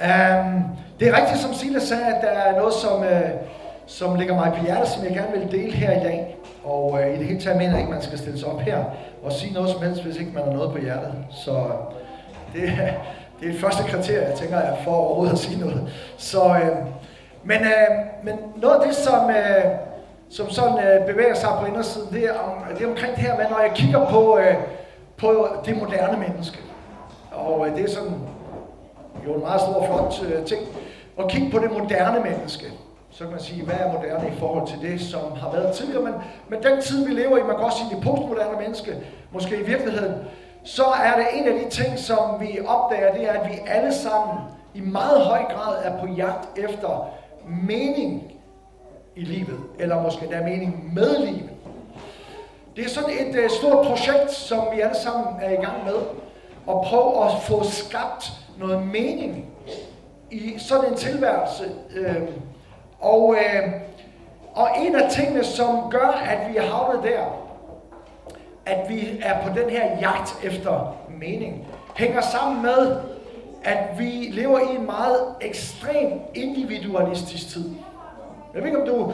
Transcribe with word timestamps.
Um, 0.00 0.64
det 1.00 1.08
er 1.08 1.20
rigtigt, 1.20 1.40
som 1.40 1.54
Silas 1.54 1.82
sagde, 1.82 2.04
at 2.04 2.22
der 2.22 2.28
er 2.28 2.56
noget, 2.56 2.74
som, 2.74 3.00
uh, 3.00 3.30
som 3.86 4.14
ligger 4.14 4.34
mig 4.34 4.52
på 4.58 4.64
hjertet, 4.64 4.88
som 4.88 5.04
jeg 5.04 5.12
gerne 5.12 5.40
vil 5.40 5.52
dele 5.60 5.72
her 5.72 6.00
i 6.00 6.04
dag. 6.04 6.36
Og 6.64 6.92
uh, 6.92 7.14
i 7.14 7.18
det 7.18 7.26
hele 7.26 7.40
taget 7.40 7.58
mener 7.58 7.70
jeg 7.70 7.80
ikke, 7.80 7.88
at 7.88 7.94
man 7.94 8.02
skal 8.02 8.18
stille 8.18 8.38
sig 8.38 8.48
op 8.48 8.60
her 8.60 8.84
og 9.22 9.32
sige 9.32 9.54
noget 9.54 9.70
som 9.70 9.82
helst, 9.82 10.02
hvis 10.02 10.16
ikke 10.16 10.32
man 10.34 10.44
har 10.44 10.52
noget 10.52 10.72
på 10.72 10.78
hjertet. 10.78 11.14
Så 11.30 11.66
det, 12.52 12.62
det 13.40 13.48
er 13.48 13.52
et 13.52 13.60
første 13.60 13.82
kriterie, 13.82 14.28
jeg 14.28 14.34
tænker, 14.34 14.60
jeg 14.60 14.78
får 14.84 14.94
overhovedet 14.94 15.32
at 15.32 15.38
sige 15.38 15.60
noget. 15.60 15.92
Så, 16.16 16.44
uh, 16.44 16.86
men, 17.44 17.60
uh, 17.60 18.24
men 18.24 18.34
noget 18.56 18.74
af 18.80 18.86
det, 18.86 18.96
som, 18.96 19.24
uh, 19.24 19.70
som 20.30 20.50
sådan 20.50 20.74
uh, 20.74 21.06
bevæger 21.06 21.34
sig 21.34 21.50
på 21.60 21.66
indersiden, 21.66 22.08
det 22.12 22.24
er, 22.24 22.32
om, 22.32 22.76
det 22.78 22.84
er 22.84 22.90
omkring 22.90 23.14
det 23.14 23.22
her 23.22 23.36
med, 23.36 23.44
når 23.50 23.60
jeg 23.60 23.70
kigger 23.74 24.06
på, 24.06 24.38
uh, 24.38 24.54
på 25.16 25.48
det 25.64 25.76
moderne 25.76 26.18
menneske. 26.28 26.58
Og 27.32 27.60
uh, 27.60 27.66
det 27.76 27.84
er 27.84 27.88
sådan 27.88 28.29
jo 29.26 29.34
en 29.34 29.40
meget 29.40 29.60
stor 29.60 29.86
flot 29.86 30.30
øh, 30.32 30.44
ting. 30.44 30.60
og 31.16 31.30
kigge 31.30 31.50
på 31.50 31.58
det 31.58 31.72
moderne 31.72 32.20
menneske. 32.30 32.64
Så 33.10 33.24
kan 33.24 33.30
man 33.30 33.40
sige, 33.40 33.62
hvad 33.62 33.74
er 33.74 33.92
moderne 33.92 34.28
i 34.28 34.38
forhold 34.38 34.68
til 34.68 34.90
det, 34.90 35.00
som 35.00 35.32
har 35.32 35.52
været 35.52 35.74
tidligere. 35.74 36.02
Men, 36.02 36.14
men 36.48 36.62
den 36.62 36.82
tid, 36.82 37.06
vi 37.06 37.12
lever 37.12 37.38
i, 37.38 37.42
man 37.42 37.56
kan 37.56 37.64
også 37.64 37.78
sige 37.78 37.96
det 37.96 38.04
postmoderne 38.04 38.58
menneske, 38.60 38.96
måske 39.32 39.56
i 39.56 39.66
virkeligheden, 39.66 40.14
så 40.64 40.84
er 40.84 41.16
det 41.16 41.26
en 41.34 41.48
af 41.48 41.64
de 41.64 41.70
ting, 41.70 41.98
som 41.98 42.40
vi 42.40 42.58
opdager, 42.66 43.12
det 43.12 43.28
er, 43.28 43.32
at 43.32 43.50
vi 43.50 43.58
alle 43.66 43.94
sammen 43.94 44.38
i 44.74 44.80
meget 44.80 45.20
høj 45.20 45.42
grad 45.42 45.76
er 45.84 46.00
på 46.00 46.06
jagt 46.06 46.58
efter 46.58 47.08
mening 47.66 48.32
i 49.16 49.24
livet, 49.24 49.60
eller 49.78 50.02
måske 50.02 50.26
der 50.30 50.44
mening 50.44 50.94
med 50.94 51.18
livet. 51.18 51.50
Det 52.76 52.84
er 52.84 52.88
sådan 52.88 53.10
et 53.10 53.44
uh, 53.44 53.50
stort 53.50 53.86
projekt, 53.86 54.32
som 54.32 54.64
vi 54.74 54.80
alle 54.80 54.96
sammen 54.96 55.26
er 55.42 55.50
i 55.50 55.62
gang 55.64 55.84
med, 55.84 55.94
at 56.68 56.74
prøve 56.84 57.24
at 57.24 57.30
få 57.42 57.64
skabt 57.64 58.32
noget 58.60 58.86
mening 58.86 59.46
i 60.30 60.54
sådan 60.58 60.90
en 60.90 60.96
tilværelse. 60.96 61.64
Øh, 61.96 62.16
og, 63.00 63.36
øh, 63.36 63.72
og 64.54 64.68
en 64.80 64.94
af 64.94 65.10
tingene, 65.10 65.44
som 65.44 65.90
gør, 65.90 66.22
at 66.28 66.52
vi 66.52 66.56
er 66.56 66.62
havnet 66.62 67.02
der, 67.02 67.40
at 68.66 68.88
vi 68.88 69.20
er 69.22 69.42
på 69.42 69.58
den 69.58 69.70
her 69.70 69.98
jagt 70.00 70.38
efter 70.42 70.96
mening, 71.20 71.66
hænger 71.96 72.20
sammen 72.20 72.62
med, 72.62 72.96
at 73.64 73.98
vi 73.98 74.28
lever 74.32 74.58
i 74.58 74.76
en 74.76 74.86
meget 74.86 75.20
ekstrem 75.40 76.20
individualistisk 76.34 77.48
tid. 77.48 77.70
Jeg 78.54 78.62
ved 78.62 78.68
ikke, 78.68 78.80
om 78.80 78.86
du 78.88 79.12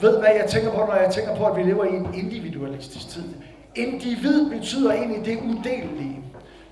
ved, 0.00 0.18
hvad 0.18 0.30
jeg 0.40 0.46
tænker 0.48 0.70
på, 0.70 0.78
når 0.78 0.94
jeg 0.94 1.10
tænker 1.10 1.36
på, 1.36 1.46
at 1.46 1.56
vi 1.56 1.62
lever 1.62 1.84
i 1.84 1.96
en 1.96 2.14
individualistisk 2.14 3.08
tid. 3.08 3.24
Individ 3.74 4.50
betyder 4.50 4.92
egentlig 4.92 5.24
det 5.24 5.38
udelelige. 5.40 6.21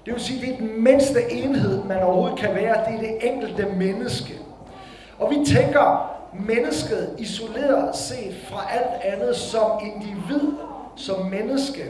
Det 0.05 0.15
vil 0.15 0.21
sige, 0.21 0.47
det 0.47 0.55
er 0.55 0.59
den 0.59 0.85
mindste 0.85 1.33
enhed, 1.33 1.85
man 1.85 2.03
overhovedet 2.03 2.39
kan 2.39 2.55
være. 2.55 2.85
Det 2.87 2.95
er 2.95 2.99
det 2.99 3.33
enkelte 3.33 3.67
menneske. 3.77 4.35
Og 5.19 5.31
vi 5.31 5.37
tænker 5.55 6.17
mennesket 6.33 7.15
isoleret 7.19 7.97
set 7.97 8.37
fra 8.49 8.67
alt 8.73 9.15
andet 9.15 9.37
som 9.37 9.71
individ, 9.83 10.53
som 10.97 11.27
menneske. 11.27 11.85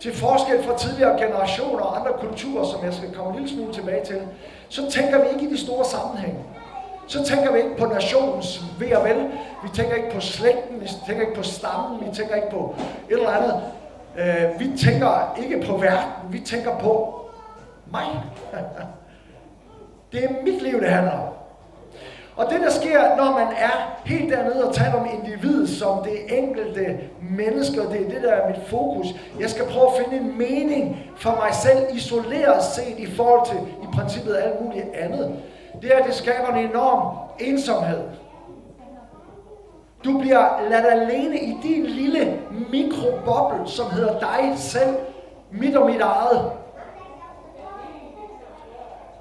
Til 0.00 0.14
forskel 0.14 0.62
fra 0.62 0.78
tidligere 0.78 1.18
generationer 1.18 1.84
og 1.84 2.00
andre 2.00 2.12
kulturer, 2.20 2.64
som 2.64 2.84
jeg 2.84 2.94
skal 2.94 3.12
komme 3.12 3.30
en 3.30 3.36
lille 3.36 3.56
smule 3.56 3.72
tilbage 3.74 4.04
til, 4.04 4.20
så 4.68 4.90
tænker 4.90 5.18
vi 5.24 5.28
ikke 5.34 5.46
i 5.46 5.52
de 5.52 5.58
store 5.58 5.84
sammenhænge. 5.84 6.40
Så 7.06 7.24
tænker 7.24 7.52
vi 7.52 7.58
ikke 7.58 7.76
på 7.76 7.86
nationens 7.86 8.60
ved 8.78 8.92
og 8.92 9.04
vel. 9.04 9.16
Vi 9.62 9.68
tænker 9.74 9.94
ikke 9.94 10.10
på 10.10 10.20
slægten, 10.20 10.80
vi 10.80 10.88
tænker 11.06 11.22
ikke 11.22 11.34
på 11.34 11.42
stammen, 11.42 12.00
vi 12.00 12.16
tænker 12.16 12.34
ikke 12.34 12.50
på 12.50 12.74
et 13.10 13.16
eller 13.16 13.30
andet. 13.30 13.62
Øh, 14.18 14.60
vi 14.60 14.76
tænker 14.78 15.38
ikke 15.42 15.66
på 15.66 15.76
verden, 15.76 16.12
vi 16.30 16.40
tænker 16.40 16.78
på 16.78 17.20
mig. 17.92 18.22
det 20.12 20.24
er 20.24 20.28
mit 20.44 20.62
liv, 20.62 20.80
det 20.80 20.88
handler 20.88 21.12
om. 21.12 21.34
Og 22.36 22.46
det, 22.50 22.60
der 22.60 22.70
sker, 22.70 23.16
når 23.16 23.38
man 23.38 23.46
er 23.46 23.98
helt 24.04 24.32
dernede 24.32 24.68
og 24.68 24.74
taler 24.74 24.94
om 24.94 25.08
individet 25.14 25.68
som 25.68 26.02
det 26.02 26.38
enkelte 26.38 26.98
menneske, 27.20 27.82
og 27.82 27.92
det 27.92 28.00
er 28.00 28.10
det, 28.10 28.22
der 28.22 28.32
er 28.32 28.48
mit 28.48 28.66
fokus. 28.66 29.06
Jeg 29.40 29.50
skal 29.50 29.64
prøve 29.64 29.86
at 29.86 30.04
finde 30.04 30.24
en 30.24 30.38
mening 30.38 30.96
for 31.16 31.30
mig 31.30 31.54
selv, 31.54 31.96
isoleret 31.96 32.62
set 32.62 32.98
i 32.98 33.06
forhold 33.16 33.46
til 33.46 33.58
i 33.82 33.86
princippet 33.94 34.36
alt 34.36 34.64
muligt 34.64 34.94
andet. 34.94 35.36
Det 35.82 35.94
er, 35.94 35.98
at 35.98 36.06
det 36.06 36.14
skaber 36.14 36.48
en 36.54 36.70
enorm 36.70 37.16
ensomhed. 37.40 38.00
Du 40.04 40.18
bliver 40.18 40.68
ladt 40.70 40.86
alene 40.86 41.40
i 41.40 41.56
din 41.62 41.86
lille 41.86 42.40
mikroboble, 42.70 43.68
som 43.68 43.90
hedder 43.90 44.18
dig 44.18 44.52
selv, 44.56 44.96
mit 45.50 45.76
og 45.76 45.86
mit 45.86 46.00
eget. 46.00 46.52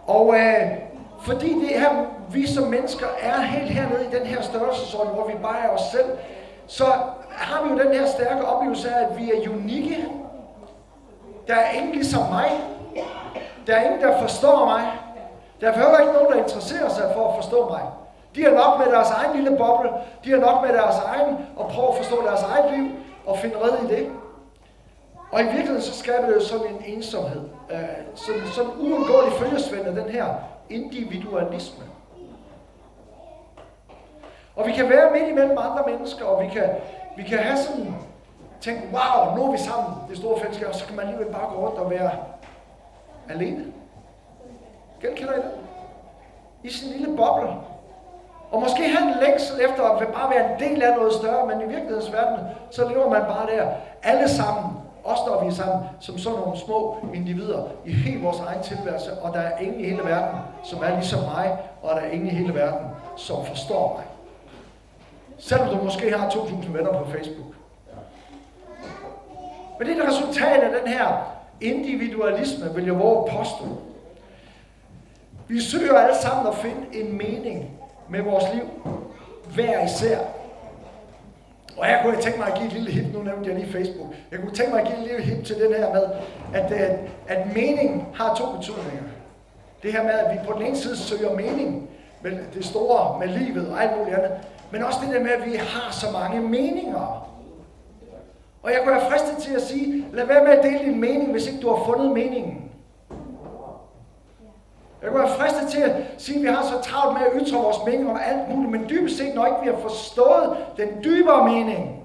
Og 0.07 0.35
øh, 0.35 0.71
fordi 1.21 1.53
det 1.53 1.79
her, 1.79 1.89
vi 2.31 2.47
som 2.47 2.63
mennesker 2.63 3.05
er 3.21 3.41
helt 3.41 3.69
hernede 3.69 4.05
i 4.05 4.16
den 4.17 4.27
her 4.27 4.41
størrelsesorden, 4.41 5.13
hvor 5.13 5.27
vi 5.27 5.33
bare 5.41 5.59
er 5.59 5.69
os 5.69 5.81
selv, 5.81 6.05
så 6.67 6.85
har 7.29 7.63
vi 7.63 7.69
jo 7.69 7.79
den 7.83 7.94
her 7.94 8.07
stærke 8.07 8.45
oplevelse 8.45 8.89
af, 8.89 9.05
at 9.05 9.17
vi 9.17 9.31
er 9.31 9.50
unikke. 9.50 10.07
Der 11.47 11.55
er 11.55 11.71
ingen 11.71 11.91
ligesom 11.91 12.29
mig. 12.29 12.51
Der 13.67 13.75
er 13.75 13.85
ingen, 13.85 14.01
der 14.01 14.21
forstår 14.21 14.65
mig. 14.65 14.83
Der 15.61 15.67
er 15.67 15.73
heller 15.73 16.00
ikke 16.00 16.13
nogen, 16.13 16.31
der 16.33 16.44
interesserer 16.44 16.89
sig 16.89 17.11
for 17.15 17.27
at 17.27 17.35
forstå 17.35 17.69
mig. 17.69 17.81
De 18.35 18.45
er 18.45 18.51
nok 18.51 18.79
med 18.79 18.95
deres 18.95 19.09
egen 19.11 19.35
lille 19.35 19.57
boble. 19.57 19.89
De 20.25 20.31
er 20.31 20.39
nok 20.39 20.66
med 20.66 20.73
deres 20.73 20.95
egen 21.05 21.38
og 21.57 21.69
prøve 21.69 21.88
at 21.89 21.95
forstå 21.95 22.21
deres 22.25 22.44
eget 22.44 22.77
liv 22.77 22.91
og 23.25 23.38
finde 23.38 23.55
red 23.55 23.83
i 23.83 23.95
det. 23.95 24.11
Og 25.31 25.41
i 25.41 25.44
virkeligheden 25.44 25.81
så 25.81 25.94
skaber 25.94 26.27
det 26.27 26.35
jo 26.35 26.41
sådan 26.41 26.67
en 26.67 26.81
ensomhed. 26.85 27.41
Øh, 27.71 27.79
sådan, 28.16 28.41
sådan 28.53 28.71
uundgåelig 28.79 29.33
følgesvend 29.33 29.88
af 29.88 29.95
den 29.95 30.09
her 30.09 30.25
individualisme. 30.69 31.83
Og 34.55 34.67
vi 34.67 34.71
kan 34.71 34.89
være 34.89 35.11
midt 35.11 35.29
imellem 35.29 35.57
andre 35.57 35.83
mennesker, 35.88 36.25
og 36.25 36.44
vi 36.44 36.50
kan, 36.50 36.69
vi 37.17 37.23
kan 37.23 37.38
have 37.38 37.57
sådan, 37.57 37.95
tænke, 38.61 38.81
wow, 38.81 39.35
nu 39.35 39.47
er 39.47 39.51
vi 39.51 39.57
sammen, 39.57 39.94
det 40.09 40.17
store 40.17 40.39
fællesskab, 40.39 40.67
og 40.67 40.75
så 40.75 40.85
kan 40.85 40.95
man 40.95 41.05
alligevel 41.05 41.33
bare 41.33 41.50
gå 41.55 41.67
rundt 41.67 41.79
og 41.79 41.89
være 41.89 42.11
alene. 43.29 43.65
Genkender 45.01 45.33
I 45.33 45.38
det? 45.38 45.51
I 46.63 46.69
sin 46.69 46.91
lille 46.91 47.17
boble. 47.17 47.50
Og 48.53 48.61
måske 48.61 48.89
han 48.89 49.07
en 49.07 49.15
længsel 49.21 49.61
efter 49.61 49.83
at 49.83 50.07
bare 50.07 50.29
være 50.29 50.53
en 50.53 50.59
del 50.59 50.81
af 50.81 50.95
noget 50.95 51.13
større, 51.13 51.47
men 51.47 51.61
i 51.61 51.73
virkelighedens 51.73 52.13
verden, 52.13 52.39
så 52.71 52.89
lever 52.89 53.09
man 53.09 53.21
bare 53.21 53.47
der, 53.55 53.67
alle 54.03 54.29
sammen, 54.29 54.73
også 55.03 55.23
når 55.27 55.43
vi 55.43 55.47
er 55.47 55.53
sammen, 55.53 55.85
som 55.99 56.17
sådan 56.17 56.39
nogle 56.39 56.59
små 56.59 56.97
individer 57.13 57.63
i 57.85 57.91
hele 57.91 58.23
vores 58.23 58.39
egen 58.39 58.63
tilværelse, 58.63 59.11
og 59.21 59.33
der 59.33 59.39
er 59.39 59.57
ingen 59.57 59.79
i 59.79 59.83
hele 59.83 60.03
verden, 60.03 60.39
som 60.63 60.83
er 60.83 60.89
ligesom 60.95 61.19
mig, 61.19 61.57
og 61.81 61.95
der 61.95 62.01
er 62.01 62.11
ingen 62.11 62.27
i 62.27 62.31
hele 62.31 62.55
verden, 62.55 62.87
som 63.15 63.45
forstår 63.45 63.93
mig. 63.97 64.05
Selvom 65.37 65.69
du 65.69 65.83
måske 65.83 66.17
har 66.17 66.29
2.000 66.29 66.71
venner 66.71 66.93
på 66.93 67.05
Facebook. 67.11 67.55
Men 69.79 69.87
det 69.87 69.97
er 69.97 70.03
et 70.03 70.09
resultat 70.09 70.63
af 70.63 70.79
den 70.81 70.93
her 70.93 71.07
individualisme, 71.61 72.75
vil 72.75 72.85
jeg 72.85 72.99
våge 72.99 73.31
påstå. 73.31 73.65
Vi 75.47 75.61
søger 75.61 75.93
alle 75.93 76.17
sammen 76.17 76.47
at 76.47 76.55
finde 76.55 77.01
en 77.01 77.17
mening 77.17 77.79
med 78.09 78.21
vores 78.21 78.43
liv, 78.53 78.63
hver 79.53 79.85
især. 79.85 80.19
Og 81.77 81.85
her 81.85 82.01
kunne 82.01 82.13
jeg 82.13 82.23
tænke 82.23 82.39
mig 82.39 82.47
at 82.47 82.53
give 82.53 82.67
et 82.67 82.73
lille 82.73 82.91
hip, 82.91 83.13
nu 83.13 83.23
nævnte 83.23 83.49
jeg 83.49 83.59
lige 83.59 83.71
Facebook. 83.71 84.07
Jeg 84.31 84.39
kunne 84.39 84.51
tænke 84.51 84.71
mig 84.71 84.81
at 84.81 84.87
give 84.87 84.97
et 84.97 85.03
lille 85.03 85.21
hip 85.23 85.45
til 85.45 85.55
den 85.55 85.73
her 85.73 85.93
med, 85.93 86.03
at, 86.53 86.71
at, 86.71 86.99
at 87.27 87.53
mening 87.55 88.07
har 88.15 88.35
to 88.35 88.57
betydninger. 88.57 89.03
Det 89.83 89.93
her 89.93 90.03
med, 90.03 90.11
at 90.11 90.33
vi 90.33 90.39
på 90.47 90.53
den 90.53 90.61
ene 90.61 90.77
side 90.77 90.97
søger 90.97 91.35
mening 91.35 91.89
med 92.21 92.31
det 92.53 92.65
store, 92.65 93.19
med 93.19 93.27
livet 93.27 93.69
og 93.71 93.83
alt 93.83 93.97
muligt 93.97 94.15
andet, 94.15 94.31
men 94.71 94.83
også 94.83 94.99
det 95.05 95.13
der 95.13 95.19
med, 95.19 95.31
at 95.31 95.45
vi 95.45 95.55
har 95.55 95.91
så 95.91 96.11
mange 96.11 96.41
meninger. 96.41 97.29
Og 98.63 98.71
jeg 98.71 98.79
kunne 98.83 98.95
være 98.95 99.11
fristet 99.11 99.37
til 99.37 99.55
at 99.55 99.61
sige, 99.61 100.05
lad 100.13 100.25
være 100.25 100.43
med 100.43 100.51
at 100.51 100.63
dele 100.63 100.79
din 100.79 100.99
mening, 100.99 101.31
hvis 101.31 101.47
ikke 101.47 101.61
du 101.61 101.75
har 101.75 101.85
fundet 101.85 102.11
meningen. 102.11 102.71
Jeg 105.03 105.11
kunne 105.11 105.21
være 105.21 105.38
fristet 105.38 105.69
til 105.71 105.81
at 105.81 105.91
sige, 106.17 106.38
at 106.38 106.44
vi 106.44 106.47
har 106.47 106.63
så 106.63 106.89
travlt 106.89 107.19
med 107.19 107.27
at 107.27 107.47
ytre 107.47 107.63
vores 107.63 107.77
mening 107.85 108.09
om 108.09 108.19
alt 108.25 108.50
muligt, 108.50 108.71
men 108.71 108.89
dybest 108.89 109.17
set, 109.17 109.35
når 109.35 109.45
ikke 109.45 109.57
vi 109.63 109.67
har 109.67 109.89
forstået 109.89 110.57
den 110.77 111.03
dybere 111.03 111.45
mening, 111.45 112.03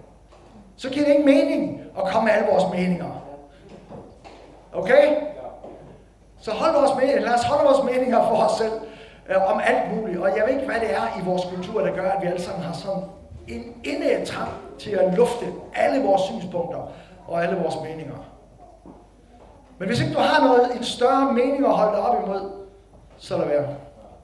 så 0.76 0.90
giver 0.90 1.04
det 1.06 1.12
ikke 1.12 1.24
mening 1.24 1.80
at 1.98 2.04
komme 2.04 2.24
med 2.24 2.32
alle 2.32 2.48
vores 2.50 2.64
meninger. 2.72 3.24
Okay? 4.72 5.16
Så 6.40 6.50
hold 6.50 6.72
vores 6.72 6.90
mening, 7.00 7.20
lad 7.20 7.34
os 7.34 7.44
holde 7.44 7.64
vores 7.64 7.84
meninger 7.84 8.28
for 8.28 8.36
os 8.36 8.52
selv 8.58 8.72
øh, 9.28 9.52
om 9.52 9.60
alt 9.64 9.96
muligt. 9.96 10.18
Og 10.18 10.28
jeg 10.36 10.44
ved 10.46 10.54
ikke, 10.54 10.66
hvad 10.66 10.80
det 10.80 10.94
er 10.94 11.20
i 11.20 11.24
vores 11.24 11.42
kultur, 11.54 11.80
der 11.80 11.94
gør, 11.94 12.10
at 12.10 12.22
vi 12.22 12.26
alle 12.26 12.42
sammen 12.42 12.64
har 12.64 12.72
sådan 12.72 13.02
en 13.48 13.74
indad 13.84 14.26
trang 14.26 14.50
til 14.78 14.90
at 14.90 15.14
lufte 15.14 15.46
alle 15.74 16.04
vores 16.04 16.22
synspunkter 16.22 16.90
og 17.28 17.42
alle 17.44 17.56
vores 17.56 17.76
meninger. 17.82 18.18
Men 19.78 19.88
hvis 19.88 20.00
ikke 20.00 20.14
du 20.14 20.18
har 20.18 20.44
noget, 20.46 20.76
en 20.76 20.84
større 20.84 21.32
mening 21.32 21.66
at 21.66 21.72
holde 21.72 21.96
dig 21.96 22.02
op 22.02 22.24
imod, 22.24 22.57
så 23.18 23.38
lad 23.38 23.46
være, 23.46 23.68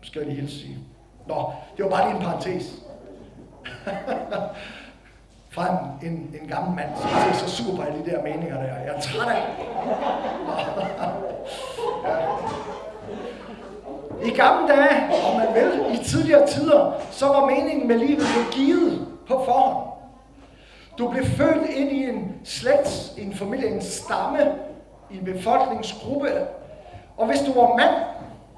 skal 0.03 0.19
jeg 0.19 0.29
lige 0.29 0.41
hilse 0.41 0.59
sige. 0.59 0.79
Nå, 1.27 1.53
det 1.77 1.85
var 1.85 1.91
bare 1.91 2.09
lige 2.09 2.17
en 2.17 2.27
parentes. 2.27 2.65
Fra 5.51 5.69
en, 6.03 6.09
en, 6.11 6.35
en 6.43 6.49
gammel 6.49 6.77
mand, 6.77 6.97
som 6.97 7.11
er 7.11 7.33
så 7.33 7.51
sur 7.51 7.77
på 7.77 7.83
alle 7.83 8.05
de 8.05 8.11
der 8.11 8.23
meninger 8.23 8.57
der. 8.57 8.63
Jeg 8.63 8.95
er 8.97 9.01
træt 9.01 9.29
af. 9.29 9.43
ja. 12.05 12.17
I 14.27 14.31
gamle 14.31 14.69
dage, 14.69 15.15
om 15.31 15.37
man 15.37 15.49
vil, 15.55 16.01
i 16.01 16.05
tidligere 16.05 16.47
tider, 16.47 16.93
så 17.11 17.27
var 17.27 17.47
meningen 17.47 17.89
med 17.89 17.99
livet 17.99 18.23
jo 18.37 18.53
givet 18.53 19.07
på 19.29 19.43
forhånd. 19.45 19.89
Du 20.99 21.09
blev 21.09 21.25
født 21.25 21.71
ind 21.71 21.93
i 21.93 22.09
en 22.09 22.35
slægt, 22.45 23.15
en 23.19 23.35
familie, 23.35 23.69
en 23.69 23.83
stamme, 23.83 24.55
i 25.11 25.19
en 25.19 25.25
befolkningsgruppe. 25.25 26.31
Og 27.17 27.27
hvis 27.27 27.41
du 27.41 27.61
var 27.61 27.77
mand, 27.77 27.95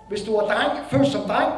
hvis 0.08 0.22
du 0.22 0.36
var 0.36 0.46
dreng, 0.46 0.72
født 0.88 1.08
som 1.08 1.20
dreng, 1.20 1.52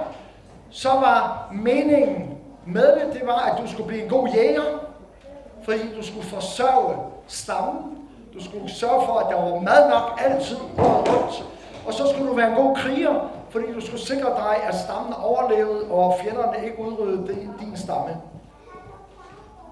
så 0.71 0.89
var 0.89 1.49
meningen 1.53 2.39
med 2.67 2.87
det, 2.87 3.21
det 3.21 3.27
var, 3.27 3.39
at 3.39 3.63
du 3.63 3.73
skulle 3.73 3.87
blive 3.87 4.03
en 4.03 4.09
god 4.09 4.29
jæger, 4.29 4.63
fordi 5.65 5.95
du 5.97 6.07
skulle 6.07 6.27
forsørge 6.27 6.97
stammen. 7.27 7.99
Du 8.35 8.45
skulle 8.45 8.71
sørge 8.71 9.07
for, 9.07 9.13
at 9.19 9.27
der 9.31 9.35
var 9.35 9.61
mad 9.61 9.91
nok 9.91 10.21
altid 10.25 10.57
rundt. 10.79 11.45
Og 11.87 11.95
så 11.95 12.07
skulle 12.13 12.31
du 12.31 12.35
være 12.35 12.49
en 12.49 12.57
god 12.57 12.77
kriger, 12.77 13.31
fordi 13.51 13.73
du 13.73 13.81
skulle 13.81 14.01
sikre 14.01 14.31
dig, 14.31 14.57
at 14.69 14.75
stammen 14.75 15.15
overlevede, 15.15 15.85
og 15.91 16.19
fjenderne 16.23 16.65
ikke 16.65 16.79
udryddede 16.79 17.27
din 17.61 17.77
stamme. 17.77 18.17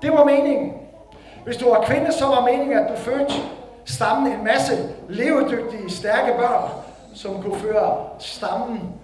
Det 0.02 0.12
var 0.12 0.24
meningen. 0.24 0.72
Hvis 1.44 1.56
du 1.56 1.70
var 1.70 1.82
kvinde, 1.82 2.12
så 2.12 2.26
var 2.26 2.40
meningen, 2.40 2.78
at 2.78 2.90
du 2.90 2.96
fødte 2.96 3.34
stammen 3.84 4.32
en 4.32 4.44
masse 4.44 4.72
levedygtige, 5.08 5.90
stærke 5.90 6.32
børn, 6.38 6.70
som 7.16 7.42
kunne 7.42 7.56
føre 7.56 7.96
stammen 8.18 8.94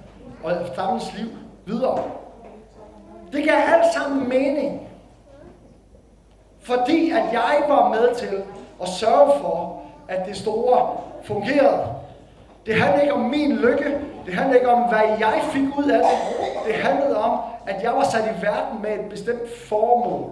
og 0.45 0.53
stammens 0.73 1.15
liv 1.19 1.29
videre. 1.65 2.03
Det 3.33 3.45
gav 3.45 3.55
alt 3.55 3.95
sammen 3.95 4.29
mening. 4.29 4.89
Fordi 6.61 7.11
at 7.11 7.25
jeg 7.33 7.65
var 7.69 7.89
med 7.89 8.15
til 8.15 8.43
at 8.83 8.89
sørge 8.89 9.41
for, 9.41 9.83
at 10.09 10.27
det 10.27 10.37
store 10.37 10.97
fungerede. 11.25 11.87
Det 12.67 12.75
handlede 12.75 13.03
ikke 13.03 13.15
om 13.15 13.21
min 13.21 13.57
lykke. 13.57 14.01
Det 14.27 14.35
handlede 14.35 14.59
ikke 14.59 14.71
om, 14.71 14.89
hvad 14.89 15.03
jeg 15.19 15.41
fik 15.53 15.79
ud 15.79 15.91
af 15.91 15.99
det. 15.99 16.67
Det 16.67 16.75
handlede 16.75 17.17
om, 17.17 17.39
at 17.67 17.83
jeg 17.83 17.93
var 17.93 18.05
sat 18.05 18.25
i 18.25 18.43
verden 18.43 18.83
med 18.83 18.91
et 18.91 19.11
bestemt 19.11 19.59
formål. 19.69 20.31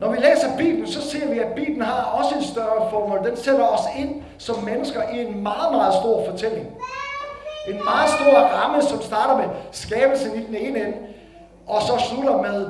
Når 0.00 0.10
vi 0.10 0.16
læser 0.16 0.56
Bibelen, 0.56 0.86
så 0.86 1.10
ser 1.10 1.28
vi, 1.32 1.38
at 1.38 1.52
Bibelen 1.54 1.82
har 1.82 2.02
også 2.02 2.34
en 2.34 2.42
større 2.42 2.90
formål. 2.90 3.24
Den 3.24 3.36
sætter 3.36 3.66
os 3.66 3.80
ind 3.98 4.22
som 4.38 4.64
mennesker 4.64 5.02
i 5.08 5.26
en 5.26 5.42
meget, 5.42 5.72
meget 5.72 5.94
stor 5.94 6.30
fortælling. 6.30 6.66
En 7.68 7.80
meget 7.84 8.08
stor 8.10 8.38
ramme, 8.38 8.82
som 8.82 9.02
starter 9.02 9.36
med 9.36 9.48
skabelsen 9.72 10.34
i 10.34 10.46
den 10.46 10.54
ene 10.54 10.78
ende, 10.86 10.96
og 11.66 11.82
så 11.82 11.92
slutter 12.10 12.42
med 12.42 12.66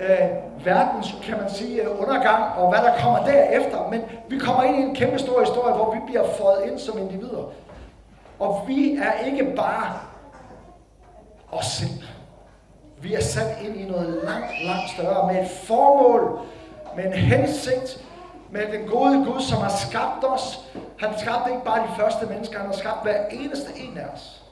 øh, 0.00 0.64
verdens, 0.64 1.14
kan 1.22 1.36
man 1.36 1.50
sige, 1.50 1.82
øh, 1.82 2.00
undergang, 2.00 2.44
og 2.56 2.68
hvad 2.68 2.78
der 2.78 2.98
kommer 3.02 3.24
derefter. 3.24 3.88
Men 3.90 4.02
vi 4.28 4.38
kommer 4.38 4.62
ind 4.62 4.76
i 4.76 4.82
en 4.82 4.94
kæmpe 4.94 5.18
stor 5.18 5.40
historie, 5.40 5.74
hvor 5.74 5.94
vi 5.94 6.00
bliver 6.06 6.24
fået 6.24 6.70
ind 6.70 6.78
som 6.78 6.98
individer. 6.98 7.52
Og 8.38 8.64
vi 8.66 8.96
er 8.96 9.26
ikke 9.26 9.44
bare 9.56 9.92
os 11.52 11.66
selv. 11.66 12.02
Vi 13.00 13.14
er 13.14 13.20
sat 13.20 13.58
ind 13.64 13.76
i 13.76 13.84
noget 13.84 14.20
langt, 14.24 14.50
langt 14.66 14.90
større, 14.96 15.32
med 15.32 15.42
et 15.42 15.50
formål, 15.50 16.40
med 16.98 17.06
en 17.06 17.12
hensigt, 17.12 18.04
med 18.50 18.72
den 18.72 18.88
gode 18.88 19.24
Gud, 19.24 19.40
som 19.40 19.58
har 19.58 19.76
skabt 19.88 20.24
os. 20.24 20.68
Han 20.98 21.18
skabte 21.18 21.50
ikke 21.50 21.64
bare 21.64 21.78
de 21.78 22.02
første 22.02 22.26
mennesker, 22.26 22.58
han 22.58 22.66
har 22.66 22.76
skabt 22.76 23.02
hver 23.02 23.26
eneste 23.26 23.70
en 23.80 23.98
af 23.98 24.06
os. 24.14 24.42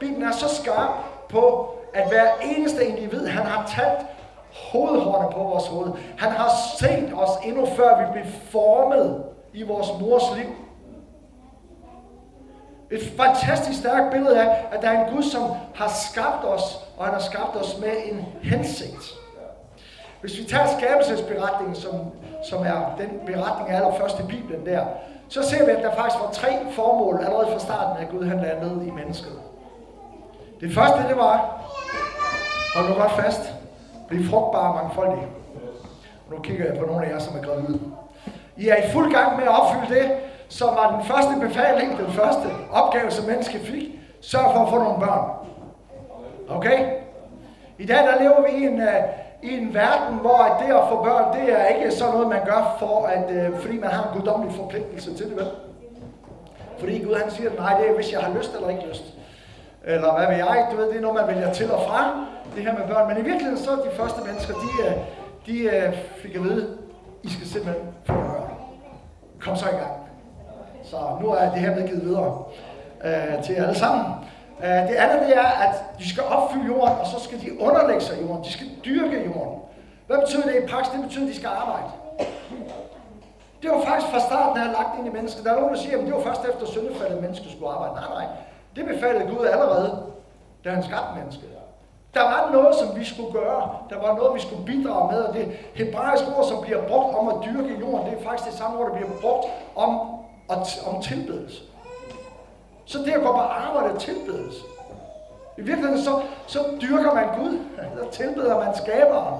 Bibelen 0.00 0.22
er 0.22 0.32
så 0.32 0.48
skarp 0.62 0.90
på, 1.28 1.74
at 1.94 2.08
hver 2.08 2.26
eneste 2.42 2.86
individ, 2.86 3.26
han 3.26 3.46
har 3.46 3.66
talt 3.66 4.06
hovedhårene 4.72 5.32
på 5.32 5.38
vores 5.38 5.66
hoved. 5.66 5.92
Han 6.18 6.30
har 6.30 6.50
set 6.78 7.12
os 7.14 7.30
endnu 7.44 7.66
før 7.66 7.98
vi 7.98 8.12
blev 8.12 8.32
formet 8.50 9.24
i 9.52 9.62
vores 9.62 9.88
mors 10.00 10.36
liv. 10.36 10.50
Et 12.90 13.12
fantastisk 13.16 13.78
stærkt 13.78 14.12
billede 14.12 14.42
af, 14.42 14.66
at 14.72 14.82
der 14.82 14.90
er 14.90 15.06
en 15.06 15.14
Gud, 15.14 15.22
som 15.22 15.42
har 15.74 15.88
skabt 15.88 16.44
os, 16.44 16.78
og 16.96 17.04
han 17.04 17.14
har 17.14 17.20
skabt 17.20 17.56
os 17.56 17.78
med 17.80 17.92
en 18.04 18.26
hensigt. 18.42 19.18
Hvis 20.20 20.38
vi 20.38 20.44
tager 20.44 20.66
skabelsesberetningen, 20.78 21.74
som, 21.76 21.94
som 22.50 22.62
er 22.62 22.96
den 22.98 23.20
beretning 23.26 23.70
af 23.70 23.76
allerførste 23.76 24.22
Bibelen 24.28 24.66
der, 24.66 24.84
så 25.28 25.42
ser 25.42 25.64
vi, 25.64 25.70
at 25.70 25.82
der 25.82 25.94
faktisk 25.94 26.22
var 26.24 26.30
tre 26.30 26.48
formål 26.72 27.24
allerede 27.24 27.46
fra 27.52 27.58
starten 27.58 28.02
at 28.02 28.08
Gud, 28.10 28.24
han 28.24 28.40
landede 28.40 28.86
i 28.86 28.90
mennesket. 28.90 29.32
Det 30.60 30.74
første, 30.74 31.08
det 31.08 31.16
var, 31.16 31.62
hold 32.74 32.88
nu 32.88 32.94
godt 32.94 33.12
fast, 33.12 33.40
bliv 34.08 34.28
frugtbare 34.30 34.72
og 34.72 34.74
mangfoldige. 34.74 35.26
Og 36.26 36.34
nu 36.34 36.42
kigger 36.42 36.64
jeg 36.64 36.78
på 36.78 36.86
nogle 36.86 37.06
af 37.06 37.10
jer, 37.10 37.18
som 37.18 37.36
er 37.38 37.42
gravide. 37.42 37.80
I 38.56 38.68
er 38.68 38.76
i 38.76 38.90
fuld 38.92 39.12
gang 39.12 39.36
med 39.36 39.44
at 39.44 39.60
opfylde 39.60 40.00
det, 40.00 40.10
som 40.48 40.68
var 40.68 40.96
den 40.96 41.06
første 41.06 41.30
befaling, 41.40 41.98
den 41.98 42.12
første 42.12 42.48
opgave, 42.72 43.10
som 43.10 43.24
mennesket 43.24 43.60
fik. 43.60 43.84
Sørg 44.20 44.52
for 44.54 44.60
at 44.60 44.68
få 44.68 44.78
nogle 44.78 45.06
børn. 45.06 45.30
Okay? 46.48 46.86
I 47.78 47.86
dag 47.86 47.96
der 47.96 48.22
lever 48.22 48.42
vi 48.42 48.64
i 48.64 48.66
en, 48.66 48.80
øh, 48.80 49.02
i 49.42 49.58
en 49.58 49.74
verden, 49.74 50.18
hvor 50.18 50.58
det 50.60 50.74
at 50.74 50.88
få 50.88 51.02
børn, 51.04 51.40
det 51.40 51.52
er 51.60 51.66
ikke 51.66 51.90
sådan 51.90 52.12
noget, 52.14 52.28
man 52.28 52.44
gør, 52.44 52.76
for 52.78 53.06
at, 53.06 53.52
uh, 53.52 53.58
fordi 53.60 53.78
man 53.78 53.90
har 53.90 54.02
en 54.02 54.18
guddommelig 54.18 54.54
forpligtelse 54.54 55.16
til 55.16 55.26
det, 55.26 55.36
vel? 55.36 55.46
Fordi 56.78 57.04
Gud 57.04 57.14
han 57.14 57.30
siger, 57.30 57.50
nej, 57.58 57.80
det 57.80 57.90
er, 57.90 57.94
hvis 57.94 58.12
jeg 58.12 58.20
har 58.20 58.34
lyst 58.38 58.54
eller 58.54 58.68
ikke 58.68 58.86
lyst. 58.88 59.04
Eller 59.84 60.16
hvad 60.16 60.26
ved 60.26 60.36
jeg, 60.36 60.68
du 60.72 60.76
ved, 60.76 60.88
det 60.88 60.96
er 60.96 61.00
noget, 61.00 61.26
man 61.26 61.34
vælger 61.34 61.52
til 61.52 61.70
og 61.70 61.82
fra, 61.88 62.26
det 62.56 62.62
her 62.62 62.78
med 62.78 62.86
børn. 62.88 63.08
Men 63.08 63.16
i 63.18 63.22
virkeligheden, 63.22 63.58
så 63.58 63.70
er 63.70 63.76
de 63.76 63.96
første 63.96 64.20
mennesker, 64.26 64.54
de, 64.54 64.68
uh, 64.86 64.92
de 65.46 65.58
øh, 65.58 65.92
fik 66.22 66.34
at 66.34 66.42
vide, 66.42 66.78
I 67.22 67.28
skal 67.28 67.46
simpelthen 67.46 67.84
få 68.04 68.12
børn. 68.12 68.50
Kom 69.40 69.56
så 69.56 69.66
i 69.66 69.76
gang. 69.76 69.92
Så 70.84 70.96
nu 71.20 71.28
er 71.28 71.50
det 71.50 71.60
her 71.60 71.72
blevet 71.72 71.90
givet 71.90 72.04
videre 72.04 72.44
øh, 73.04 73.42
til 73.42 73.54
alle 73.54 73.74
sammen. 73.74 74.04
Øh, 74.64 74.88
det 74.88 74.94
andet 74.94 75.28
det 75.28 75.36
er, 75.36 75.50
at 75.66 75.74
de 75.98 76.10
skal 76.10 76.22
opfylde 76.24 76.66
jorden, 76.66 76.94
og 77.00 77.06
så 77.06 77.20
skal 77.20 77.40
de 77.40 77.60
underlægge 77.60 78.00
sig 78.00 78.22
jorden. 78.22 78.44
De 78.44 78.52
skal 78.52 78.66
dyrke 78.84 79.24
jorden. 79.26 79.60
Hvad 80.06 80.18
betyder 80.18 80.42
det 80.42 80.64
i 80.64 80.66
praksis? 80.66 80.92
Det 80.94 81.02
betyder, 81.02 81.24
at 81.26 81.32
de 81.32 81.36
skal 81.36 81.48
arbejde. 81.48 81.90
Det 83.62 83.70
var 83.70 83.80
faktisk 83.84 84.12
fra 84.12 84.20
starten 84.20 84.62
af 84.62 84.66
lagt 84.72 84.98
ind 84.98 85.06
i 85.06 85.10
mennesket. 85.10 85.44
Der 85.44 85.50
er 85.52 85.60
nogen, 85.60 85.74
der 85.74 85.80
siger, 85.80 85.98
at 85.98 86.04
det 86.06 86.14
var 86.14 86.20
først 86.20 86.44
efter 86.44 86.66
syndefaldet, 86.66 87.16
at 87.16 87.22
mennesket 87.22 87.52
skulle 87.52 87.72
arbejde. 87.72 87.94
Nej, 87.94 88.08
nej. 88.18 88.26
Det 88.76 88.86
befalede 88.86 89.24
Gud 89.34 89.46
allerede, 89.46 90.02
da 90.64 90.70
han 90.70 90.82
skabte 90.82 91.12
mennesket. 91.20 91.48
Der 92.14 92.22
var 92.22 92.50
noget, 92.52 92.74
som 92.74 92.98
vi 92.98 93.04
skulle 93.04 93.32
gøre. 93.32 93.70
Der 93.90 93.98
var 94.06 94.16
noget, 94.16 94.34
vi 94.34 94.40
skulle 94.40 94.64
bidrage 94.64 95.12
med. 95.12 95.20
Og 95.20 95.34
det 95.34 95.46
hebraiske 95.74 96.26
ord, 96.36 96.44
som 96.44 96.62
bliver 96.62 96.88
brugt 96.88 97.16
om 97.16 97.28
at 97.28 97.34
dyrke 97.44 97.80
jorden, 97.80 98.06
det 98.06 98.18
er 98.18 98.22
faktisk 98.24 98.50
det 98.50 98.58
samme 98.58 98.78
ord, 98.78 98.86
der 98.90 98.96
bliver 98.96 99.10
brugt 99.20 99.46
om, 99.76 99.90
om 100.86 101.02
tilbedelse. 101.02 101.62
Så 102.88 102.98
det 102.98 103.12
at 103.12 103.20
gå 103.20 103.32
på 103.32 103.38
arbejde 103.38 103.94
er 103.94 103.98
tilbedelse. 103.98 104.60
I 105.58 105.62
virkeligheden 105.62 106.04
så, 106.04 106.22
så 106.46 106.58
dyrker 106.82 107.14
man 107.14 107.26
Gud, 107.38 107.58
eller 107.92 108.10
tilbeder 108.10 108.64
man 108.64 108.76
skaberen, 108.76 109.34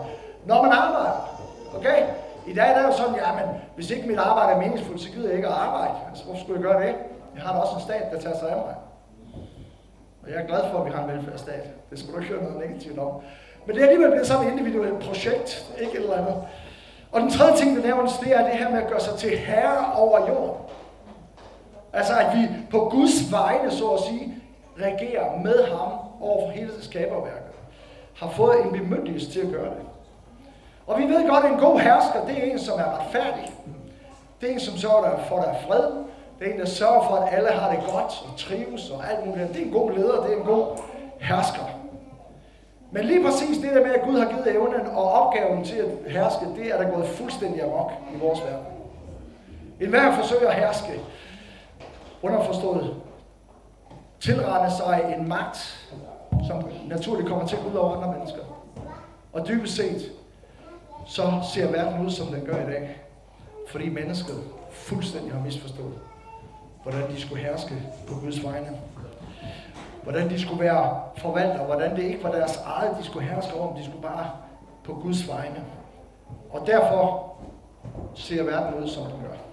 når 0.46 0.62
man 0.62 0.72
arbejder. 0.72 1.38
Okay? 1.76 2.02
I 2.46 2.54
dag 2.54 2.70
er 2.70 2.78
det 2.78 2.86
jo 2.88 2.92
sådan, 2.92 3.14
ja, 3.14 3.32
men 3.32 3.54
hvis 3.74 3.90
ikke 3.90 4.08
mit 4.08 4.18
arbejde 4.18 4.52
er 4.52 4.58
meningsfuldt, 4.58 5.00
så 5.00 5.10
gider 5.10 5.28
jeg 5.28 5.36
ikke 5.36 5.48
at 5.48 5.54
arbejde. 5.54 5.94
Altså, 6.08 6.24
hvorfor 6.24 6.40
skulle 6.40 6.60
jeg 6.60 6.62
gøre 6.62 6.86
det? 6.86 6.94
Jeg 7.34 7.42
har 7.42 7.52
da 7.52 7.58
også 7.58 7.74
en 7.74 7.82
stat, 7.82 8.12
der 8.12 8.20
tager 8.20 8.38
sig 8.38 8.50
af 8.50 8.56
mig. 8.56 8.74
Og 10.22 10.30
jeg 10.30 10.42
er 10.42 10.46
glad 10.46 10.60
for, 10.70 10.78
at 10.78 10.86
vi 10.86 10.90
har 10.90 11.02
en 11.04 11.10
velfærdsstat. 11.16 11.64
Det 11.90 11.98
skulle 11.98 12.14
du 12.16 12.20
ikke 12.20 12.34
høre 12.34 12.42
noget 12.42 12.68
negativt 12.68 12.98
om. 12.98 13.12
Men 13.66 13.76
det 13.76 13.82
er 13.82 13.88
alligevel 13.88 14.10
blevet 14.10 14.26
sådan 14.26 14.46
et 14.46 14.52
individuelt 14.52 14.98
projekt, 15.04 15.66
ikke 15.80 15.92
et 15.92 16.02
eller 16.02 16.16
andet. 16.16 16.36
Og 17.12 17.20
den 17.20 17.30
tredje 17.30 17.56
ting, 17.56 17.76
der 17.76 17.82
nævnes, 17.82 18.12
det 18.12 18.36
er 18.36 18.44
det 18.44 18.58
her 18.58 18.70
med 18.70 18.82
at 18.82 18.88
gøre 18.88 19.00
sig 19.00 19.14
til 19.18 19.38
herre 19.38 19.92
over 19.94 20.28
jorden. 20.28 20.56
Altså 21.98 22.12
at 22.18 22.36
vi 22.36 22.48
på 22.70 22.78
Guds 22.78 23.32
vegne, 23.32 23.70
så 23.70 23.88
at 23.88 24.00
sige, 24.00 24.34
reagerer 24.80 25.40
med 25.40 25.64
ham 25.64 25.92
over 26.20 26.46
for 26.46 26.52
hele 26.52 26.70
skaberværket. 26.80 27.54
Har 28.14 28.30
fået 28.30 28.64
en 28.64 28.72
bemyndigelse 28.72 29.30
til 29.30 29.40
at 29.40 29.52
gøre 29.52 29.64
det. 29.64 29.82
Og 30.86 30.98
vi 30.98 31.04
ved 31.04 31.28
godt, 31.28 31.44
at 31.44 31.50
en 31.50 31.58
god 31.58 31.80
hersker, 31.80 32.26
det 32.26 32.38
er 32.38 32.52
en, 32.52 32.58
som 32.58 32.78
er 32.78 32.98
retfærdig. 32.98 33.52
Det 34.40 34.48
er 34.48 34.52
en, 34.52 34.60
som 34.60 34.76
sørger 34.76 35.18
for, 35.28 35.36
der 35.36 35.48
er 35.48 35.60
fred. 35.68 35.84
Det 36.38 36.48
er 36.48 36.52
en, 36.52 36.60
der 36.60 36.66
sørger 36.66 37.08
for, 37.08 37.14
at 37.14 37.34
alle 37.34 37.48
har 37.50 37.70
det 37.70 37.80
godt 37.80 38.24
og 38.32 38.36
trives 38.36 38.90
og 38.90 39.10
alt 39.10 39.26
muligt. 39.26 39.48
Det 39.48 39.62
er 39.62 39.66
en 39.66 39.72
god 39.72 39.92
leder, 39.92 40.22
det 40.22 40.32
er 40.32 40.36
en 40.36 40.46
god 40.46 40.66
hersker. 41.20 41.64
Men 42.90 43.04
lige 43.04 43.24
præcis 43.24 43.58
det 43.58 43.70
der 43.74 43.86
med, 43.86 43.94
at 43.94 44.02
Gud 44.02 44.18
har 44.18 44.28
givet 44.28 44.56
evnen 44.56 44.86
og 44.86 45.12
opgaven 45.12 45.64
til 45.64 45.76
at 45.76 46.12
herske, 46.12 46.46
det 46.56 46.74
er 46.74 46.82
der 46.82 46.90
gået 46.90 47.08
fuldstændig 47.08 47.62
amok 47.62 47.92
i 48.14 48.18
vores 48.18 48.40
verden. 48.42 48.66
En 49.80 49.88
hver 49.88 50.14
forsøger 50.14 50.48
at 50.48 50.54
herske, 50.54 50.92
underforstået, 52.22 52.96
tilrette 54.20 54.76
sig 54.76 55.14
en 55.18 55.28
magt, 55.28 55.88
som 56.46 56.70
naturligt 56.88 57.28
kommer 57.28 57.46
til 57.46 57.56
at 57.56 57.62
ud 57.72 57.76
over 57.76 57.96
andre 57.96 58.18
mennesker. 58.18 58.42
Og 59.32 59.48
dybest 59.48 59.76
set, 59.76 60.12
så 61.06 61.32
ser 61.54 61.70
verden 61.70 62.06
ud, 62.06 62.10
som 62.10 62.26
den 62.26 62.46
gør 62.46 62.56
i 62.56 62.70
dag. 62.70 63.00
Fordi 63.68 63.88
mennesket 63.88 64.36
fuldstændig 64.70 65.32
har 65.32 65.40
misforstået, 65.40 65.98
hvordan 66.82 67.10
de 67.10 67.20
skulle 67.20 67.42
herske 67.42 67.74
på 68.08 68.14
Guds 68.14 68.44
vegne. 68.44 68.80
Hvordan 70.02 70.30
de 70.30 70.40
skulle 70.40 70.64
være 70.64 71.00
forvaltere, 71.16 71.64
hvordan 71.64 71.96
det 71.96 72.02
ikke 72.02 72.24
var 72.24 72.32
deres 72.32 72.56
eget, 72.56 72.96
de 72.98 73.04
skulle 73.04 73.26
herske 73.26 73.54
over, 73.54 73.76
de 73.76 73.84
skulle 73.84 74.02
bare 74.02 74.30
på 74.84 74.94
Guds 74.94 75.28
vegne. 75.28 75.64
Og 76.50 76.66
derfor 76.66 77.32
ser 78.14 78.42
verden 78.42 78.82
ud, 78.82 78.88
som 78.88 79.02
den 79.02 79.20
gør. 79.22 79.47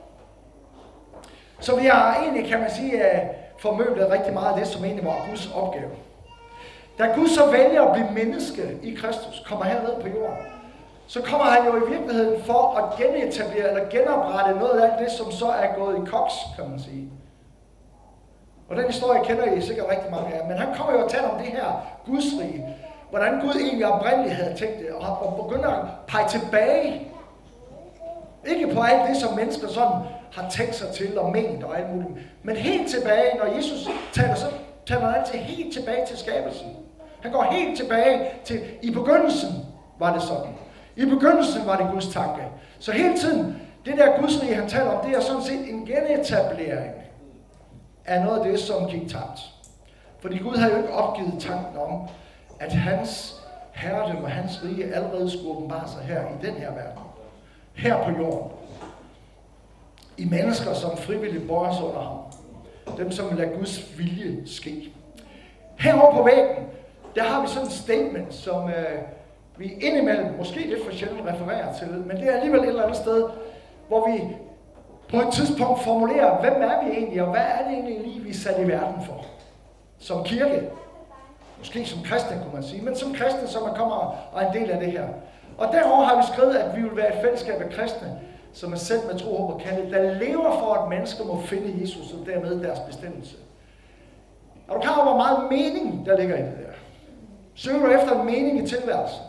Så 1.65 1.75
vi 1.75 1.85
har 1.85 2.21
egentlig, 2.21 2.51
kan 2.51 2.59
man 2.59 2.71
sige, 2.71 2.93
øh, 2.93 3.19
formøblet 3.59 4.11
rigtig 4.11 4.33
meget 4.33 4.53
af 4.53 4.57
det, 4.57 4.67
som 4.67 4.85
egentlig 4.85 5.05
var 5.05 5.25
Guds 5.29 5.51
opgave. 5.55 5.91
Da 6.99 7.05
Gud 7.15 7.27
så 7.27 7.51
vælger 7.51 7.81
at 7.81 7.93
blive 7.93 8.25
menneske 8.25 8.77
i 8.83 8.93
Kristus, 8.93 9.43
kommer 9.47 9.65
herned 9.65 10.01
på 10.01 10.07
jorden, 10.07 10.45
så 11.07 11.21
kommer 11.21 11.45
han 11.45 11.65
jo 11.65 11.85
i 11.85 11.89
virkeligheden 11.89 12.43
for 12.43 12.77
at 12.77 12.97
genetablere 12.97 13.69
eller 13.69 13.89
genoprette 13.89 14.59
noget 14.59 14.79
af 14.79 14.91
det, 14.99 15.11
som 15.11 15.31
så 15.31 15.45
er 15.47 15.75
gået 15.75 15.95
i 15.97 16.09
koks, 16.09 16.33
kan 16.55 16.69
man 16.69 16.79
sige. 16.79 17.09
Og 18.69 18.75
den 18.75 18.85
historie 18.85 19.23
kender 19.23 19.43
I 19.53 19.61
sikkert 19.61 19.89
rigtig 19.89 20.11
mange 20.11 20.33
af. 20.33 20.47
Men 20.47 20.57
han 20.57 20.75
kommer 20.75 20.93
jo 20.93 21.03
at 21.05 21.11
tale 21.11 21.29
om 21.31 21.37
det 21.37 21.47
her 21.47 21.87
Gudsrige. 22.05 22.75
Hvordan 23.09 23.39
Gud 23.41 23.55
egentlig 23.61 23.87
oprindeligt 23.87 24.35
havde 24.35 24.55
tænkt 24.57 24.79
det, 24.79 24.89
og 24.89 25.43
begynder 25.47 25.69
at 25.69 25.85
pege 26.07 26.27
tilbage. 26.29 27.11
Ikke 28.45 28.75
på 28.75 28.81
alt 28.81 29.09
det, 29.09 29.17
som 29.17 29.35
mennesker 29.35 29.67
sådan 29.67 29.97
har 30.35 30.49
tænkt 30.49 30.75
sig 30.75 30.87
til 30.93 31.19
og 31.19 31.31
ment 31.31 31.63
og 31.63 31.79
alt 31.79 31.95
muligt. 31.95 32.11
Men 32.43 32.55
helt 32.55 32.89
tilbage, 32.89 33.37
når 33.37 33.55
Jesus 33.55 33.87
taler, 34.13 34.35
så 34.35 34.45
taler 34.85 35.05
han 35.05 35.19
altid 35.21 35.39
helt 35.39 35.73
tilbage 35.73 36.05
til 36.07 36.17
skabelsen. 36.17 36.67
Han 37.21 37.31
går 37.31 37.43
helt 37.51 37.77
tilbage 37.77 38.29
til, 38.43 38.61
i 38.81 38.91
begyndelsen 38.91 39.49
var 39.99 40.13
det 40.13 40.21
sådan. 40.21 40.53
I 40.95 41.05
begyndelsen 41.05 41.65
var 41.65 41.77
det 41.77 41.87
Guds 41.91 42.07
tanke. 42.07 42.41
Så 42.79 42.91
hele 42.91 43.17
tiden, 43.17 43.61
det 43.85 43.97
der 43.97 44.19
gudsrige, 44.19 44.55
han 44.55 44.69
taler 44.69 44.91
om, 44.91 45.05
det 45.05 45.17
er 45.17 45.21
sådan 45.21 45.43
set 45.43 45.69
en 45.69 45.85
genetablering 45.85 46.93
af 48.05 48.21
noget 48.21 48.39
af 48.39 48.51
det, 48.51 48.59
som 48.59 48.89
gik 48.89 49.09
tabt. 49.09 49.39
Fordi 50.19 50.37
Gud 50.37 50.55
havde 50.55 50.73
jo 50.73 50.77
ikke 50.77 50.93
opgivet 50.93 51.33
tanken 51.39 51.77
om, 51.77 52.07
at 52.59 52.71
hans 52.71 53.41
herredømme 53.71 54.23
og 54.23 54.31
hans 54.31 54.63
rige 54.63 54.93
allerede 54.95 55.31
skulle 55.31 55.49
åbenbare 55.49 55.87
sig 55.87 56.03
her 56.03 56.21
i 56.21 56.45
den 56.45 56.53
her 56.55 56.71
verden. 56.71 57.03
Her 57.73 58.03
på 58.03 58.11
jorden. 58.21 58.51
I 60.17 60.25
mennesker, 60.25 60.73
som 60.73 60.97
frivilligt 60.97 61.47
bøjer 61.47 61.73
sig 61.73 61.85
under 61.85 62.01
ham. 62.01 62.17
Dem, 62.97 63.11
som 63.11 63.35
lader 63.37 63.57
Guds 63.57 63.99
vilje 63.99 64.47
ske. 64.47 64.93
Herovre 65.79 66.17
på 66.17 66.23
væggen, 66.23 66.65
der 67.15 67.23
har 67.23 67.41
vi 67.41 67.47
sådan 67.47 67.67
et 67.67 67.73
statement, 67.73 68.33
som 68.33 68.69
øh, 68.69 69.01
vi 69.57 69.73
indimellem, 69.81 70.33
måske 70.37 70.59
lidt 70.59 70.85
for 70.85 70.91
sjældent 70.91 71.27
refererer 71.27 71.73
til, 71.73 71.87
men 71.87 72.17
det 72.17 72.27
er 72.27 72.35
alligevel 72.35 72.59
et 72.59 72.67
eller 72.67 72.83
andet 72.83 72.97
sted, 72.97 73.23
hvor 73.87 74.11
vi 74.11 74.35
på 75.09 75.27
et 75.27 75.33
tidspunkt 75.33 75.81
formulerer, 75.81 76.41
hvem 76.41 76.61
er 76.61 76.85
vi 76.85 76.91
egentlig, 76.91 77.23
og 77.23 77.31
hvad 77.31 77.41
er 77.41 77.63
det 77.63 77.73
egentlig 77.73 77.99
lige, 77.99 78.19
vi 78.19 78.29
er 78.29 78.33
sat 78.33 78.59
i 78.59 78.67
verden 78.67 79.05
for? 79.05 79.25
Som 79.99 80.23
kirke. 80.23 80.69
Måske 81.57 81.85
som 81.85 81.99
kristne, 82.03 82.39
kunne 82.43 82.53
man 82.53 82.63
sige, 82.63 82.81
men 82.81 82.95
som 82.95 83.13
kristne, 83.13 83.47
som 83.47 83.63
man 83.63 83.75
kommer 83.75 83.95
og 84.33 84.41
er 84.41 84.51
en 84.51 84.61
del 84.61 84.71
af 84.71 84.79
det 84.79 84.91
her. 84.91 85.07
Og 85.57 85.67
derover 85.73 86.03
har 86.03 86.17
vi 86.17 86.23
skrevet, 86.33 86.55
at 86.55 86.77
vi 86.77 86.81
vil 86.81 86.97
være 86.97 87.15
et 87.15 87.21
fællesskab 87.21 87.61
af 87.61 87.69
kristne, 87.69 88.19
som 88.55 88.73
er 88.73 88.77
sendt 88.77 89.07
med 89.07 89.19
tro, 89.19 89.37
håb 89.37 89.53
og 89.53 89.61
kaldet, 89.61 89.91
der 89.91 90.13
lever 90.13 90.59
for, 90.59 90.73
at 90.73 90.89
mennesker 90.89 91.25
må 91.25 91.41
finde 91.41 91.81
Jesus 91.81 92.13
og 92.13 92.25
dermed 92.25 92.63
deres 92.63 92.79
bestemmelse. 92.79 93.35
Er 94.69 94.73
du 94.73 94.79
klar 94.79 94.95
over, 94.95 95.03
hvor 95.03 95.17
meget 95.17 95.49
mening 95.49 96.05
der 96.05 96.17
ligger 96.17 96.37
i 96.37 96.41
det 96.41 96.57
der? 96.57 96.73
Søger 97.55 97.79
du 97.79 97.91
efter 97.91 98.19
en 98.19 98.25
mening 98.25 98.63
i 98.63 98.67
tilværelsen? 98.67 99.21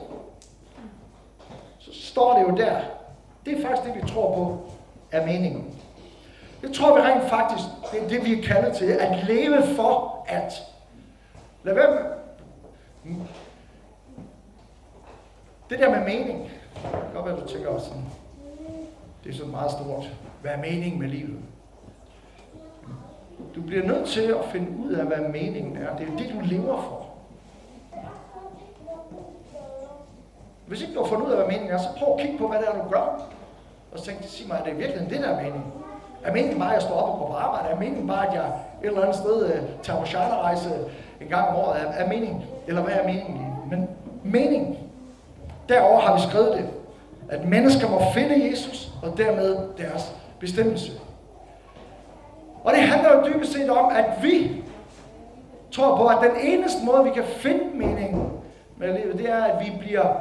Så 1.79 1.91
står 1.93 2.39
det 2.39 2.43
jo 2.43 2.57
der. 2.57 2.81
Det 3.47 3.59
er 3.59 3.69
faktisk 3.69 3.95
det, 3.95 4.03
vi 4.03 4.09
tror 4.09 4.35
på 4.35 4.59
er 5.13 5.27
meningen. 5.27 5.75
Det 6.63 6.75
tror 6.75 6.95
vi 6.95 7.01
rent 7.01 7.29
faktisk, 7.29 7.65
det 7.93 8.03
er 8.03 8.09
det, 8.09 8.25
vi 8.25 8.39
er 8.39 8.43
kaldet 8.43 8.77
til. 8.77 8.91
At 8.91 9.25
leve 9.25 9.63
for 9.77 10.25
at. 10.29 10.53
Lad 11.63 11.75
være 11.75 11.91
med. 11.95 13.17
Det 15.71 15.79
der 15.79 15.91
med 15.91 16.05
mening. 16.05 16.51
Det 16.75 16.91
kan 16.91 17.15
godt 17.15 17.27
være, 17.27 17.41
du 17.41 17.49
tænker 17.49 17.69
også 17.69 17.87
sådan. 17.87 18.05
Det 19.27 19.33
er 19.33 19.37
sådan 19.37 19.53
meget 19.53 19.71
stort. 19.71 20.11
Hvad 20.43 20.51
er 20.51 20.57
meningen 20.59 21.01
med 21.01 21.09
livet? 21.09 21.39
Du 23.55 23.63
bliver 23.63 23.87
nødt 23.87 24.09
til 24.09 24.23
at 24.23 24.45
finde 24.53 24.69
ud 24.85 24.93
af, 24.93 25.07
hvad 25.07 25.29
meningen 25.29 25.77
er. 25.77 25.97
Det 25.97 26.09
er 26.09 26.17
det, 26.17 26.31
du 26.35 26.41
lever 26.43 26.83
for. 26.83 27.07
Hvis 30.67 30.83
ikke 30.83 30.95
du 30.95 31.03
har 31.03 31.09
fundet 31.09 31.27
ud 31.27 31.31
af, 31.31 31.37
hvad 31.37 31.47
meningen 31.47 31.71
er, 31.71 31.79
så 31.79 31.89
prøv 31.99 32.15
at 32.15 32.21
kigge 32.21 32.39
på, 32.39 32.49
hvad 32.49 32.59
det 32.59 32.69
er, 32.69 32.83
du 32.83 32.89
gør. 32.89 33.29
Og 33.93 33.99
så 33.99 34.05
tænk, 34.05 34.19
sig 34.23 34.49
mig, 34.49 34.59
er 34.61 34.65
det 34.65 34.79
virkelig 34.79 35.11
det, 35.11 35.21
der 35.21 35.29
er 35.29 35.37
meningen? 35.37 35.73
Er 36.25 36.33
meningen 36.33 36.59
bare, 36.59 36.69
at 36.69 36.75
jeg 36.75 36.83
står 36.83 36.95
op 36.95 37.13
og 37.13 37.19
går 37.19 37.27
på 37.27 37.35
arbejde? 37.35 37.69
Er 37.69 37.79
meningen 37.79 38.07
bare, 38.07 38.27
at 38.29 38.35
jeg 38.35 38.47
et 38.83 38.87
eller 38.87 39.01
andet 39.01 39.17
sted 39.17 39.45
uh, 39.45 39.83
tager 39.83 40.01
på 40.01 40.07
charterrejse 40.07 40.71
en 41.21 41.29
gang 41.29 41.49
om 41.49 41.57
året? 41.57 41.81
Er, 41.81 41.85
er 41.85 42.09
meningen? 42.09 42.45
Eller 42.67 42.83
hvad 42.83 42.95
er 42.95 43.07
meningen? 43.07 43.47
Men 43.71 43.89
meningen, 44.25 44.79
derover 45.69 46.01
har 46.01 46.17
vi 46.17 46.21
skrevet 46.21 46.57
det, 46.57 46.69
at 47.29 47.49
mennesker 47.49 47.89
må 47.89 48.01
finde 48.15 48.51
Jesus, 48.51 48.93
og 49.03 49.19
dermed 49.19 49.57
deres 49.79 50.15
bestemmelse. 50.41 50.93
Og 52.65 52.73
det 52.73 52.83
handler 52.83 53.17
jo 53.17 53.27
dybest 53.27 53.53
set 53.53 53.71
om, 53.71 53.93
at 53.97 54.23
vi 54.23 54.63
tror 55.73 55.97
på, 55.97 56.07
at 56.07 56.31
den 56.31 56.37
eneste 56.43 56.85
måde, 56.85 57.05
vi 57.05 57.11
kan 57.11 57.25
finde 57.25 57.65
meningen 57.75 58.33
med 58.77 58.95
livet, 58.95 59.19
det 59.19 59.31
er, 59.31 59.45
at 59.45 59.67
vi 59.67 59.73
bliver 59.79 60.17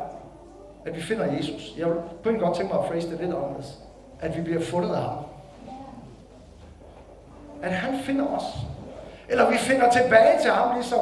at 0.85 0.95
vi 0.95 1.01
finder 1.01 1.33
Jesus. 1.33 1.73
Jeg 1.77 1.87
vil 1.87 1.95
på 2.23 2.29
en 2.29 2.39
godt 2.39 2.57
tænke 2.57 2.73
mig 2.73 2.83
at 2.83 2.89
phrase 2.89 3.11
det 3.11 3.19
lidt 3.19 3.33
anderledes. 3.33 3.77
At 4.21 4.37
vi 4.37 4.41
bliver 4.41 4.61
fundet 4.61 4.89
af 4.89 5.01
ham. 5.01 5.17
At 7.61 7.71
han 7.71 7.99
finder 7.99 8.25
os. 8.27 8.43
Eller 9.29 9.51
vi 9.51 9.57
finder 9.57 9.91
tilbage 9.91 10.41
til 10.41 10.51
ham, 10.51 10.75
ligesom 10.75 10.99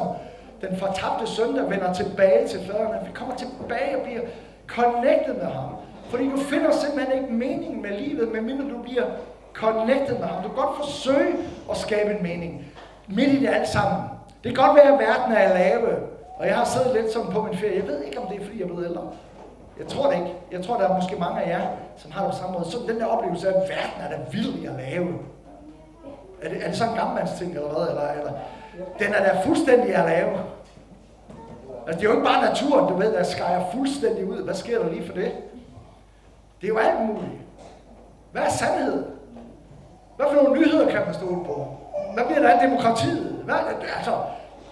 den 0.60 0.76
fortabte 0.76 1.26
søn, 1.26 1.56
der 1.56 1.68
vender 1.68 1.92
tilbage 1.92 2.48
til 2.48 2.60
faderen. 2.66 2.94
At 2.94 3.06
vi 3.06 3.12
kommer 3.14 3.34
tilbage 3.34 3.96
og 3.96 4.02
bliver 4.02 4.20
connected 4.66 5.34
med 5.34 5.46
ham. 5.46 5.70
Fordi 6.14 6.30
du 6.30 6.36
finder 6.36 6.70
simpelthen 6.70 7.22
ikke 7.22 7.34
meningen 7.34 7.82
med 7.82 7.90
livet, 7.90 8.32
medmindre 8.32 8.64
du 8.70 8.82
bliver 8.82 9.04
connected 9.52 10.18
med 10.18 10.26
ham. 10.26 10.42
Du 10.42 10.48
kan 10.48 10.56
godt 10.56 10.76
forsøge 10.76 11.34
at 11.70 11.76
skabe 11.76 12.10
en 12.10 12.22
mening. 12.22 12.66
Midt 13.08 13.28
i 13.28 13.40
det 13.40 13.48
alt 13.48 13.68
sammen. 13.68 14.00
Det 14.44 14.54
kan 14.54 14.66
godt 14.66 14.76
være, 14.76 14.92
at 14.92 14.98
verden 14.98 15.32
er 15.32 15.54
lave. 15.54 15.88
Og 16.38 16.46
jeg 16.46 16.56
har 16.56 16.64
siddet 16.64 16.94
lidt 16.94 17.12
som 17.12 17.30
på 17.32 17.42
min 17.42 17.58
ferie. 17.58 17.76
Jeg 17.76 17.88
ved 17.88 18.02
ikke, 18.02 18.18
om 18.20 18.26
det 18.26 18.40
er, 18.40 18.44
fordi 18.44 18.58
jeg 18.58 18.64
er 18.64 18.68
blevet 18.68 18.84
ældre. 18.88 19.02
Jeg 19.78 19.86
tror 19.86 20.10
det 20.10 20.14
ikke. 20.14 20.32
Jeg 20.52 20.64
tror, 20.64 20.76
der 20.76 20.88
er 20.88 20.94
måske 20.94 21.16
mange 21.16 21.42
af 21.42 21.48
jer, 21.48 21.66
som 21.96 22.10
har 22.12 22.22
det 22.22 22.30
på 22.30 22.38
samme 22.38 22.52
måde. 22.58 22.70
Så 22.70 22.78
den 22.88 23.00
der 23.00 23.06
oplevelse 23.06 23.48
af, 23.48 23.52
at 23.52 23.68
verden 23.68 23.98
er 24.04 24.08
da 24.08 24.16
vild 24.30 24.68
at 24.68 24.74
lave. 24.76 25.08
Er 26.42 26.48
det, 26.48 26.58
er 26.62 26.68
det 26.68 26.76
sådan 26.76 26.92
en 26.92 26.98
gammelmandsting, 26.98 27.54
eller 27.54 27.68
hvad? 27.68 27.88
Eller, 27.88 28.08
eller, 28.18 28.32
den 28.98 29.14
er 29.14 29.22
da 29.24 29.40
fuldstændig 29.44 29.94
at 29.94 30.04
lave. 30.04 30.30
Altså, 31.86 32.00
det 32.00 32.06
er 32.06 32.10
jo 32.10 32.16
ikke 32.16 32.26
bare 32.26 32.44
naturen, 32.44 32.88
du 32.88 32.96
ved, 32.96 33.12
der 33.12 33.22
skærer 33.22 33.64
fuldstændig 33.74 34.28
ud. 34.28 34.42
Hvad 34.42 34.54
sker 34.54 34.78
der 34.78 34.90
lige 34.90 35.06
for 35.06 35.14
det? 35.14 35.32
Det 36.64 36.70
er 36.70 36.74
jo 36.74 36.80
alt 36.88 37.00
muligt. 37.00 37.40
Hvad 38.32 38.42
er 38.42 38.48
sandhed? 38.48 39.04
Hvad 40.16 40.26
for 40.28 40.42
nogle 40.42 40.60
nyheder 40.60 40.90
kan 40.90 41.00
man 41.06 41.14
stole 41.14 41.44
på? 41.44 41.66
Hvad 42.14 42.24
bliver 42.24 42.40
der 42.40 42.48
af 42.48 42.68
demokratiet? 42.68 43.42
Hvad, 43.44 43.54
altså, 43.96 44.12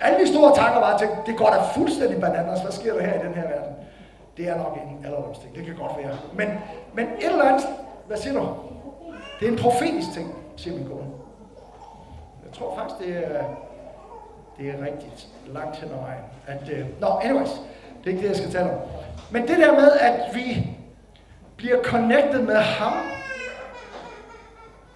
alle 0.00 0.24
de 0.24 0.28
store 0.32 0.56
tanker 0.56 0.80
var, 0.80 0.98
til, 0.98 1.08
det 1.26 1.36
går 1.36 1.46
da 1.46 1.56
fuldstændig 1.74 2.20
bananas. 2.20 2.60
Hvad 2.60 2.72
sker 2.72 2.94
der 2.94 3.02
her 3.02 3.22
i 3.22 3.26
den 3.26 3.34
her 3.34 3.42
verden? 3.42 3.74
Det 4.36 4.48
er 4.48 4.56
nok 4.56 4.76
en 4.76 5.04
alderdomsting. 5.04 5.54
Det 5.54 5.64
kan 5.66 5.74
godt 5.76 5.92
være. 5.98 6.16
Men, 6.34 6.48
men 6.94 7.06
et 7.06 7.30
eller 7.30 7.44
andet, 7.44 7.66
hvad 8.06 8.16
siger 8.16 8.40
du? 8.40 8.48
Det 9.40 9.48
er 9.48 9.52
en 9.52 9.58
profetisk 9.58 10.12
ting, 10.14 10.34
siger 10.56 10.76
min 10.76 10.86
kone. 10.86 11.06
Jeg 12.44 12.52
tror 12.52 12.74
faktisk, 12.76 13.08
det 13.08 13.16
er, 13.16 13.44
det 14.58 14.68
er 14.68 14.86
rigtigt 14.86 15.28
langt 15.46 15.76
hen 15.76 15.90
ad 15.90 15.96
vejen. 15.96 16.24
At, 16.46 16.62
uh, 16.62 17.00
Nå, 17.00 17.08
no, 17.08 17.18
anyways, 17.18 17.50
det 17.98 18.06
er 18.06 18.10
ikke 18.10 18.22
det, 18.22 18.28
jeg 18.28 18.36
skal 18.36 18.50
tale 18.50 18.70
om. 18.70 18.78
Men 19.30 19.42
det 19.42 19.58
der 19.58 19.72
med, 19.72 19.92
at 20.00 20.34
vi 20.34 20.76
bliver 21.62 21.82
connected 21.82 22.42
med 22.42 22.56
ham, 22.56 22.92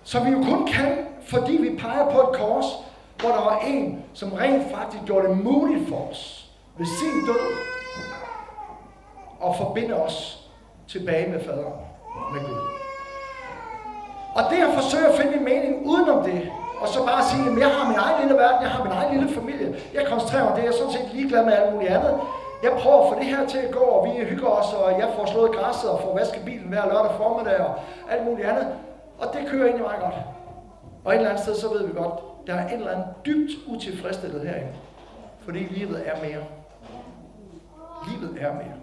som 0.04 0.26
vi 0.26 0.30
jo 0.30 0.42
kun 0.42 0.66
kan, 0.66 0.98
fordi 1.22 1.52
vi 1.52 1.76
peger 1.78 2.10
på 2.10 2.20
et 2.20 2.36
kors, 2.36 2.64
hvor 3.20 3.28
der 3.28 3.44
var 3.44 3.58
en, 3.66 4.04
som 4.14 4.32
rent 4.32 4.74
faktisk 4.74 5.02
gjorde 5.04 5.28
det 5.28 5.38
muligt 5.38 5.88
for 5.88 6.10
os 6.10 6.50
ved 6.78 6.86
sin 6.86 7.26
død 7.26 7.46
at 9.46 9.56
forbinde 9.56 9.94
os 9.94 10.48
tilbage 10.88 11.30
med 11.30 11.44
faderen, 11.44 11.80
med 12.32 12.40
Gud. 12.40 12.60
Og 14.34 14.42
det 14.50 14.56
at 14.56 14.74
forsøge 14.74 15.08
at 15.08 15.18
finde 15.20 15.36
en 15.36 15.44
mening 15.44 15.86
udenom 15.86 16.24
det, 16.24 16.50
og 16.80 16.88
så 16.88 17.06
bare 17.06 17.24
sige, 17.24 17.50
at 17.50 17.58
jeg 17.58 17.68
har 17.68 17.88
min 17.88 17.98
egen 17.98 18.20
lille 18.20 18.34
verden, 18.42 18.62
jeg 18.62 18.70
har 18.70 18.84
min 18.84 18.92
egen 18.92 19.18
lille 19.18 19.34
familie, 19.34 19.76
jeg 19.94 20.06
koncentrerer 20.06 20.44
mig 20.44 20.56
det, 20.56 20.62
jeg 20.62 20.68
er 20.68 20.78
sådan 20.80 20.92
set 20.92 21.08
ligeglad 21.12 21.44
med 21.44 21.52
alt 21.52 21.72
muligt 21.74 21.92
andet. 21.92 22.20
Jeg 22.62 22.72
prøver 22.72 23.02
at 23.02 23.08
få 23.08 23.18
det 23.18 23.26
her 23.26 23.46
til 23.46 23.58
at 23.58 23.70
gå, 23.70 23.80
og 23.80 24.06
vi 24.06 24.24
hygger 24.24 24.48
os, 24.48 24.72
og 24.72 25.00
jeg 25.00 25.08
får 25.16 25.26
slået 25.26 25.52
græsset 25.52 25.90
og 25.90 26.00
får 26.00 26.14
vasket 26.14 26.44
bilen 26.44 26.68
hver 26.68 26.86
lørdag 26.86 27.16
formiddag 27.16 27.60
og 27.60 27.74
alt 28.10 28.24
muligt 28.24 28.48
andet. 28.48 28.68
Og 29.18 29.26
det 29.32 29.48
kører 29.48 29.64
egentlig 29.64 29.84
meget 29.84 30.00
godt. 30.00 30.14
Og 31.04 31.12
et 31.12 31.16
eller 31.16 31.30
andet 31.30 31.42
sted, 31.42 31.54
så 31.54 31.68
ved 31.68 31.86
vi 31.86 31.92
godt, 31.92 32.20
der 32.46 32.54
er 32.54 32.66
et 32.66 32.72
eller 32.72 32.90
andet 32.90 33.06
dybt 33.26 33.50
utilfredsstillet 33.66 34.48
herinde. 34.48 34.72
Fordi 35.40 35.58
livet 35.58 36.02
er 36.08 36.14
mere. 36.22 36.44
Livet 38.08 38.36
er 38.40 38.52
mere. 38.52 38.76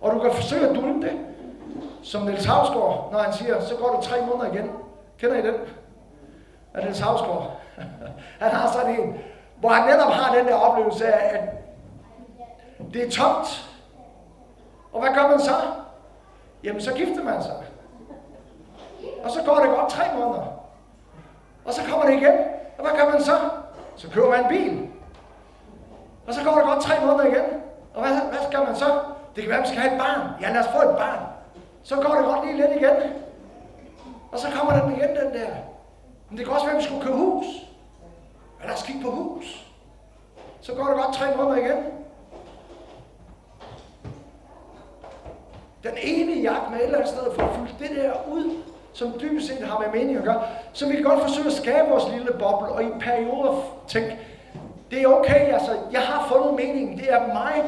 Og 0.00 0.14
du 0.14 0.18
kan 0.18 0.32
forsøge 0.32 0.68
at 0.68 0.76
dulme 0.76 1.02
det, 1.02 1.12
som 2.02 2.22
Niels 2.22 2.44
Havsgaard, 2.44 3.08
når 3.12 3.18
han 3.18 3.32
siger, 3.32 3.60
så 3.60 3.74
går 3.76 3.96
du 3.96 4.02
tre 4.02 4.26
måneder 4.26 4.52
igen. 4.52 4.70
Kender 5.18 5.36
I 5.36 5.42
den? 5.42 5.54
Af 6.74 6.82
Niels 6.82 7.00
Havsgaard. 7.00 7.60
han 8.40 8.50
har 8.50 8.72
sådan 8.72 9.00
en, 9.00 9.16
hvor 9.56 9.68
han 9.68 9.90
netop 9.90 10.12
har 10.12 10.34
den 10.34 10.46
der 10.46 10.54
oplevelse 10.54 11.06
af, 11.06 11.38
at 11.38 11.48
det 12.92 13.06
er 13.06 13.10
tomt. 13.10 13.70
Og 14.92 15.00
hvad 15.00 15.14
gør 15.14 15.28
man 15.28 15.40
så? 15.40 15.54
Jamen, 16.64 16.80
så 16.80 16.94
gifter 16.94 17.22
man 17.24 17.42
sig. 17.42 17.64
Og 19.24 19.30
så 19.30 19.42
går 19.42 19.54
det 19.54 19.70
godt 19.70 19.90
tre 19.90 20.04
måneder. 20.14 20.46
Og 21.64 21.74
så 21.74 21.82
kommer 21.90 22.06
det 22.06 22.14
igen. 22.14 22.34
Og 22.78 22.84
hvad 22.84 23.00
gør 23.00 23.10
man 23.10 23.22
så? 23.22 23.38
Så 23.96 24.10
køber 24.10 24.30
man 24.30 24.40
en 24.40 24.48
bil. 24.48 24.88
Og 26.26 26.34
så 26.34 26.44
går 26.44 26.54
det 26.54 26.64
godt 26.64 26.82
tre 26.82 27.06
måneder 27.06 27.24
igen. 27.24 27.44
Og 27.94 28.02
hvad, 28.02 28.20
hvad 28.20 28.38
skal 28.50 28.60
man 28.60 28.76
så? 28.76 29.00
Det 29.34 29.42
kan 29.42 29.50
være, 29.50 29.58
at 29.58 29.62
man 29.62 29.68
skal 29.68 29.80
have 29.80 29.94
et 29.94 30.00
barn. 30.00 30.20
Ja, 30.40 30.52
lad 30.52 30.60
os 30.60 30.72
få 30.76 30.90
et 30.90 30.96
barn. 30.96 31.18
Så 31.82 31.96
går 31.96 32.14
det 32.14 32.24
godt 32.24 32.46
lige 32.46 32.56
lidt 32.56 32.76
igen. 32.76 32.96
Og 34.32 34.38
så 34.38 34.48
kommer 34.54 34.80
den 34.80 34.96
igen, 34.96 35.08
den 35.08 35.34
der. 35.34 35.48
Men 36.28 36.38
det 36.38 36.46
kan 36.46 36.54
også 36.54 36.66
være, 36.66 36.76
at 36.76 36.82
vi 36.82 36.86
skulle 36.86 37.02
købe 37.02 37.16
hus. 37.16 37.46
Ja, 38.60 38.66
lad 38.66 38.74
os 38.74 38.82
kigge 38.82 39.02
på 39.02 39.10
hus. 39.10 39.66
Så 40.60 40.74
går 40.74 40.86
det 40.86 40.96
godt 40.96 41.14
tre 41.14 41.36
måneder 41.36 41.56
igen. 41.56 41.84
Den 45.82 45.92
ene 46.02 46.32
jagt 46.42 46.70
med 46.70 46.78
et 46.78 46.84
eller 46.84 46.98
andet 46.98 47.12
sted 47.12 47.34
for 47.34 47.42
at 47.42 47.50
fylde 47.54 47.74
det 47.78 47.96
der 47.96 48.12
ud, 48.32 48.62
som 48.92 49.12
dybest 49.20 49.46
set 49.46 49.66
har 49.66 49.78
med 49.78 50.00
mening 50.00 50.18
at 50.18 50.24
gøre. 50.24 50.42
Så 50.72 50.88
vi 50.88 50.94
kan 50.94 51.04
godt 51.04 51.22
forsøge 51.22 51.46
at 51.46 51.52
skabe 51.52 51.88
vores 51.88 52.04
lille 52.12 52.32
boble, 52.32 52.68
og 52.68 52.82
i 52.82 52.86
perioder 53.00 53.62
tænke, 53.88 54.18
det 54.90 55.02
er 55.02 55.06
okay, 55.06 55.52
altså, 55.52 55.70
jeg 55.92 56.00
har 56.00 56.28
fundet 56.28 56.54
meningen. 56.54 56.98
Det 56.98 57.12
er 57.12 57.26
mig 57.26 57.62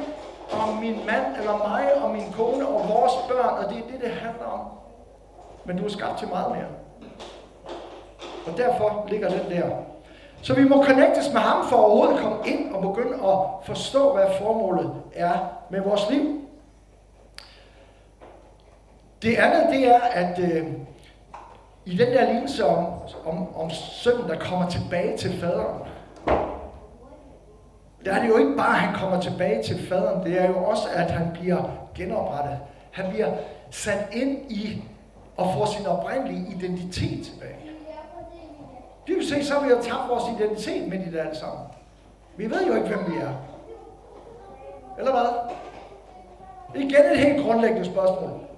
og 0.51 0.77
min 0.81 0.97
mand, 1.07 1.37
eller 1.39 1.57
mig 1.69 2.03
og 2.03 2.11
min 2.11 2.33
kone 2.33 2.69
og 2.69 2.89
vores 2.89 3.13
børn, 3.29 3.65
og 3.65 3.71
det 3.71 3.79
er 3.79 3.93
det, 3.93 4.01
det 4.01 4.11
handler 4.11 4.47
om. 4.47 4.61
Men 5.65 5.77
du 5.77 5.85
er 5.85 5.89
skabt 5.89 6.19
til 6.19 6.29
meget 6.29 6.51
mere. 6.51 6.71
Og 8.47 8.57
derfor 8.57 9.07
ligger 9.09 9.29
den 9.29 9.51
der. 9.51 9.67
Så 10.43 10.55
vi 10.55 10.69
må 10.69 10.85
connectes 10.85 11.33
med 11.33 11.41
ham 11.41 11.69
for 11.69 11.77
overhovedet 11.77 12.15
at 12.15 12.21
komme 12.21 12.37
ind 12.47 12.75
og 12.75 12.83
begynde 12.83 13.15
at 13.15 13.39
forstå, 13.65 14.13
hvad 14.13 14.25
formålet 14.39 14.93
er 15.15 15.33
med 15.71 15.81
vores 15.81 16.11
liv. 16.11 16.41
Det 19.23 19.37
andet, 19.37 19.67
det 19.73 19.89
er, 19.89 20.01
at 20.01 20.39
øh, 20.39 20.67
i 21.85 21.97
den 21.97 22.07
der 22.07 22.25
lignelse 22.33 22.67
om, 22.67 22.87
om, 23.27 23.57
om 23.57 23.71
sønnen, 23.71 24.29
der 24.29 24.39
kommer 24.39 24.69
tilbage 24.69 25.17
til 25.17 25.41
faderen, 25.41 25.83
der 28.05 28.15
er 28.15 28.23
det 28.23 28.29
jo 28.29 28.37
ikke 28.37 28.57
bare, 28.57 28.77
at 28.77 28.81
han 28.81 28.95
kommer 28.95 29.21
tilbage 29.21 29.63
til 29.63 29.89
faderen, 29.89 30.25
det 30.25 30.41
er 30.43 30.49
jo 30.49 30.65
også, 30.65 30.89
at 30.95 31.11
han 31.11 31.31
bliver 31.33 31.89
genoprettet. 31.95 32.59
Han 32.91 33.11
bliver 33.11 33.33
sat 33.71 34.09
ind 34.13 34.51
i 34.51 34.85
og 35.37 35.55
får 35.55 35.67
sin 35.67 35.87
oprindelige 35.87 36.55
identitet 36.57 37.27
tilbage. 37.27 37.57
Det 39.07 39.17
vil 39.17 39.29
sige, 39.29 39.45
så 39.45 39.55
har 39.55 39.61
vi 39.65 39.69
jo 39.69 39.83
tabt 39.83 40.09
vores 40.09 40.25
identitet 40.41 40.89
med 40.89 40.99
i 41.07 41.11
det 41.11 41.19
alle 41.19 41.37
sammen. 41.37 41.67
Vi 42.37 42.51
ved 42.51 42.67
jo 42.67 42.75
ikke, 42.75 42.89
hvem 42.89 43.13
vi 43.13 43.19
er. 43.19 43.33
Eller 44.99 45.13
hvad? 45.13 45.29
Igen 46.83 47.05
et 47.13 47.19
helt 47.19 47.45
grundlæggende 47.45 47.85
spørgsmål. 47.85 48.50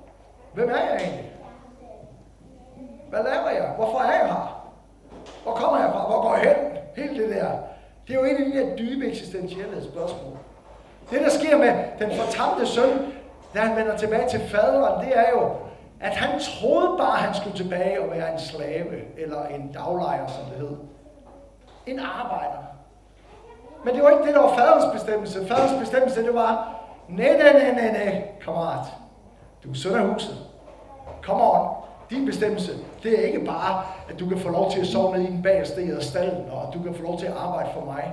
Hvem 0.54 0.68
er 0.68 0.78
jeg 0.78 0.96
egentlig? 1.00 1.32
Hvad 3.08 3.20
laver 3.24 3.50
jeg? 3.50 3.72
Hvorfor 3.76 3.98
er 3.98 4.12
jeg 4.12 4.26
her? 4.26 4.72
Hvor 5.42 5.52
kommer 5.52 5.80
jeg 5.80 5.90
fra? 5.92 6.06
Hvor 6.06 6.22
går 6.22 6.34
jeg 6.34 6.44
hen? 6.44 6.78
Hele 6.96 7.22
det 7.22 7.34
der. 7.34 7.50
Det 8.06 8.14
er 8.14 8.18
jo 8.18 8.24
en 8.24 8.36
af 8.36 8.52
de 8.52 8.58
der 8.58 8.76
dybe 8.76 9.08
eksistentielle 9.08 9.84
spørgsmål. 9.84 10.36
Det, 11.10 11.20
der 11.20 11.30
sker 11.30 11.58
med 11.58 11.84
den 11.98 12.16
fortabte 12.16 12.66
søn, 12.66 13.12
da 13.54 13.60
han 13.60 13.76
vender 13.76 13.96
tilbage 13.96 14.28
til 14.28 14.40
faderen, 14.40 15.06
det 15.06 15.18
er 15.18 15.30
jo, 15.30 15.50
at 16.00 16.12
han 16.12 16.40
troede 16.40 16.98
bare, 16.98 17.12
at 17.12 17.24
han 17.24 17.34
skulle 17.34 17.56
tilbage 17.56 18.02
og 18.02 18.10
være 18.10 18.32
en 18.32 18.38
slave, 18.38 19.18
eller 19.18 19.46
en 19.46 19.72
daglejer, 19.72 20.26
som 20.26 20.44
det 20.44 20.58
hed. 20.58 20.76
En 21.86 21.98
arbejder. 21.98 22.62
Men 23.84 23.94
det 23.94 24.02
var 24.02 24.10
ikke 24.10 24.24
det, 24.24 24.34
der 24.34 24.40
var 24.40 24.54
faderens 24.54 24.92
bestemmelse. 24.92 25.46
Faderens 25.46 25.80
bestemmelse, 25.80 26.22
det 26.24 26.34
var, 26.34 26.74
nej, 27.08 27.36
nej, 27.36 27.52
nej, 27.52 27.72
nej, 27.72 27.92
nej, 27.92 28.22
kammerat. 28.44 28.86
Du 29.64 29.70
er 29.70 29.74
søn 29.74 29.94
af 29.94 30.12
huset. 30.12 30.36
Come 31.22 31.42
on. 31.42 31.68
Din 32.10 32.26
bestemmelse, 32.26 32.72
det 33.02 33.18
er 33.18 33.26
ikke 33.26 33.44
bare, 33.44 33.84
at 34.08 34.20
du 34.20 34.28
kan 34.28 34.38
få 34.38 34.50
lov 34.50 34.70
til 34.70 34.80
at 34.80 34.86
sove 34.86 35.18
ned 35.18 35.28
i 35.28 35.32
den 35.32 35.42
bagerste 35.42 35.80
af 35.80 36.02
stallen, 36.02 36.50
og 36.50 36.68
at 36.68 36.74
du 36.74 36.82
kan 36.82 36.94
få 36.94 37.02
lov 37.02 37.18
til 37.18 37.26
at 37.26 37.32
arbejde 37.32 37.68
for 37.74 37.84
mig 37.84 38.12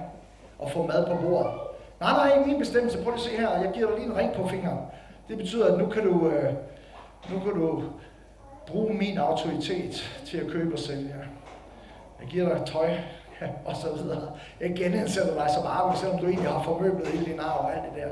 og 0.59 0.71
få 0.71 0.87
mad 0.87 1.05
på 1.05 1.15
bordet. 1.21 1.51
Nej, 1.99 2.11
nej, 2.11 2.45
min 2.45 2.59
bestemmelse. 2.59 3.03
Prøv 3.03 3.13
at 3.13 3.19
se 3.19 3.29
her. 3.29 3.61
Jeg 3.61 3.71
giver 3.73 3.87
dig 3.87 3.95
lige 3.95 4.09
en 4.09 4.17
ring 4.17 4.33
på 4.33 4.47
fingeren. 4.47 4.79
Det 5.27 5.37
betyder, 5.37 5.73
at 5.73 5.79
nu 5.79 5.85
kan 5.85 6.03
du, 6.03 6.27
øh, 6.27 6.53
nu 7.31 7.39
kan 7.39 7.53
du 7.53 7.83
bruge 8.67 8.93
min 8.93 9.17
autoritet 9.17 10.21
til 10.25 10.37
at 10.37 10.47
købe 10.47 10.73
og 10.73 10.79
sælge. 10.79 11.15
Jeg 12.21 12.27
giver 12.27 12.57
dig 12.57 12.65
tøj, 12.65 12.89
og 13.65 13.75
så 13.75 13.87
videre. 13.95 14.31
Jeg 14.59 14.73
genindsætter 14.75 15.33
dig 15.33 15.47
som 15.55 15.63
arbejde, 15.67 15.99
selvom 15.99 16.19
du 16.19 16.25
egentlig 16.25 16.49
har 16.49 16.63
formøblet 16.63 17.07
hele 17.07 17.25
din 17.25 17.39
arv 17.39 17.65
og 17.65 17.75
alt 17.75 17.83
det 17.83 18.03
der. 18.03 18.09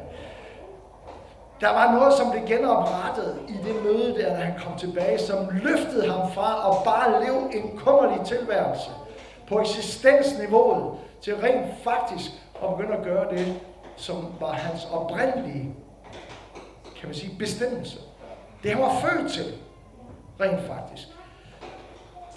Der 1.62 1.70
var 1.70 1.91
noget, 1.91 2.13
som 2.13 2.32
blev 2.32 2.46
genoprettet 2.48 3.39
i 3.48 3.54
det 3.54 3.84
møde 3.84 4.15
der, 4.15 4.30
da 4.30 4.36
han 4.36 4.60
kom 4.60 4.78
tilbage, 4.78 5.20
som 5.20 5.50
løftede 5.52 6.12
ham 6.12 6.32
fra 6.32 6.70
at 6.70 6.84
bare 6.84 7.24
leve 7.26 7.56
en 7.56 7.78
kummerlig 7.78 8.26
tilværelse 8.26 8.89
på 9.48 9.60
eksistensniveauet 9.60 10.98
til 11.22 11.36
rent 11.36 11.84
faktisk 11.84 12.32
at 12.63 12.78
begynde 12.78 12.98
at 12.98 13.04
gøre 13.04 13.32
det, 13.32 13.60
som 13.96 14.34
var 14.39 14.52
hans 14.52 14.88
oprindelige, 14.91 15.76
kan 17.00 17.10
man 17.10 17.15
sige, 17.15 17.36
bestemmelse. 17.39 17.98
Det 18.63 18.72
han 18.72 18.82
var 18.82 19.00
født 19.00 19.32
til, 19.32 19.54
rent 20.41 20.67
faktisk. 20.67 21.08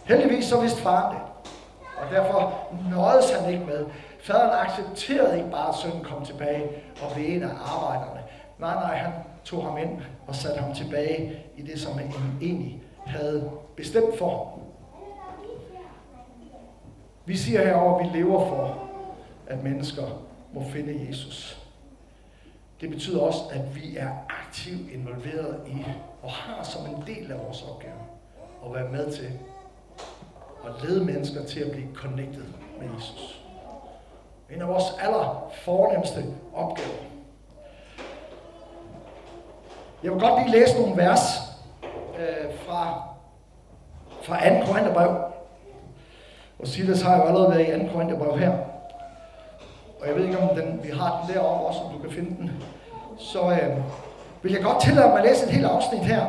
Heldigvis 0.05 0.45
så 0.45 0.61
vidste 0.61 0.83
faren 0.83 1.17
det. 1.17 1.23
Og 1.97 2.11
derfor 2.11 2.69
nåedes 2.91 3.31
han 3.31 3.53
ikke 3.53 3.65
med. 3.65 3.87
Faderen 4.21 4.51
accepterede 4.67 5.39
ikke 5.39 5.51
bare, 5.51 5.69
at 5.69 5.75
sønnen 5.75 6.05
kom 6.05 6.25
tilbage 6.25 6.71
og 7.03 7.13
blev 7.15 7.37
en 7.37 7.43
af 7.43 7.51
arbejderne. 7.77 8.20
Nej, 8.61 8.75
nej, 8.75 8.97
han 8.97 9.13
tog 9.45 9.65
ham 9.65 9.79
ind 9.79 10.01
og 10.27 10.35
satte 10.35 10.61
ham 10.61 10.75
tilbage 10.75 11.43
i 11.57 11.63
det, 11.63 11.81
som 11.81 11.99
han 11.99 12.13
egentlig 12.41 12.83
havde 13.07 13.51
bestemt 13.77 14.19
for. 14.19 14.59
Vi 17.25 17.37
siger 17.37 17.65
herover, 17.65 17.99
at 17.99 18.05
vi 18.05 18.19
lever 18.19 18.49
for, 18.49 18.89
at 19.47 19.63
mennesker 19.63 20.03
må 20.53 20.65
finde 20.65 21.07
Jesus. 21.09 21.67
Det 22.81 22.91
betyder 22.91 23.21
også, 23.21 23.41
at 23.53 23.77
vi 23.77 23.97
er 23.97 24.11
aktivt 24.29 24.91
involveret 24.91 25.61
i 25.67 25.85
og 26.23 26.31
har 26.31 26.63
som 26.63 26.87
en 26.87 27.03
del 27.07 27.33
af 27.33 27.39
vores 27.39 27.63
opgave 27.63 28.01
at 28.67 28.75
være 28.75 28.89
med 28.89 29.13
til 29.13 29.31
at 30.67 30.89
lede 30.89 31.05
mennesker 31.05 31.45
til 31.45 31.61
at 31.61 31.71
blive 31.71 31.89
connected 31.95 32.45
med 32.81 32.89
Jesus. 32.95 33.43
En 34.51 34.63
af 34.63 34.69
vores 34.69 34.85
aller 35.01 35.51
fornemmeste 35.65 36.25
opgaver. 36.55 37.10
Jeg 40.05 40.13
vil 40.13 40.21
godt 40.21 40.43
lige 40.43 40.61
læse 40.61 40.81
nogle 40.81 40.97
vers 40.97 41.21
øh, 42.19 42.55
fra, 42.67 43.03
fra 44.23 44.49
2. 44.61 44.67
Korintherbrev. 44.67 45.17
Og 46.59 46.67
Silas 46.67 47.03
har 47.03 47.17
jo 47.17 47.23
allerede 47.23 47.51
været 47.51 47.83
i 47.83 47.87
2. 47.87 47.93
Korintherbrev 47.93 48.39
her. 48.39 48.53
Og 50.01 50.09
jeg 50.09 50.17
ved 50.17 50.25
ikke, 50.25 50.39
om 50.39 50.57
den, 50.57 50.81
vi 50.83 50.89
har 50.89 51.25
den 51.27 51.35
deroppe 51.35 51.67
også, 51.67 51.81
om 51.81 51.93
du 51.93 51.99
kan 51.99 52.11
finde 52.11 52.37
den. 52.37 52.51
Så 53.19 53.41
øh, 53.51 53.77
vil 54.43 54.53
jeg 54.53 54.63
godt 54.63 54.83
tillade 54.83 55.09
mig 55.09 55.19
at 55.19 55.25
læse 55.25 55.45
et 55.47 55.51
helt 55.51 55.67
afsnit 55.67 56.01
her. 56.01 56.27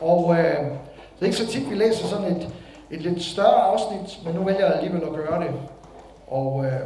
Og 0.00 0.36
øh, 0.38 0.64
det 1.14 1.20
er 1.20 1.24
ikke 1.24 1.36
så 1.36 1.46
tit, 1.46 1.70
vi 1.70 1.74
læser 1.74 2.06
sådan 2.06 2.36
et, 2.36 2.48
et 2.90 3.00
lidt 3.02 3.22
større 3.22 3.62
afsnit, 3.62 4.24
men 4.24 4.34
nu 4.34 4.44
vælger 4.44 4.66
jeg 4.66 4.74
alligevel 4.74 5.02
at 5.02 5.12
gøre 5.12 5.40
det. 5.44 5.50
Og 6.28 6.64
øh, 6.64 6.80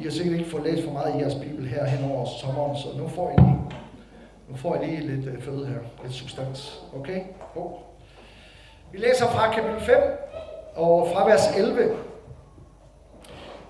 I 0.00 0.02
har 0.02 0.10
sikkert 0.10 0.38
ikke 0.38 0.50
fået 0.50 0.62
læst 0.62 0.84
for 0.84 0.92
meget 0.92 1.14
i 1.14 1.18
jeres 1.18 1.34
bibel 1.34 1.66
her 1.68 1.84
hen 1.84 2.10
over 2.12 2.24
sommeren, 2.24 2.76
så 2.76 2.88
nu 2.98 3.08
får 3.08 3.30
I 3.38 3.40
lige, 3.40 3.58
nu 4.50 4.56
får 4.56 4.76
jeg 4.76 4.88
lige 4.88 5.00
lidt 5.00 5.26
øh, 5.26 5.42
føde 5.42 5.66
her, 5.66 5.78
lidt 6.02 6.14
substans. 6.14 6.82
Okay? 6.96 7.20
Oh. 7.56 7.72
Vi 8.92 8.98
læser 8.98 9.26
fra 9.26 9.52
kapitel 9.52 9.80
5 9.80 9.96
og 10.76 11.08
fra 11.12 11.28
vers 11.28 11.56
11. 11.56 11.96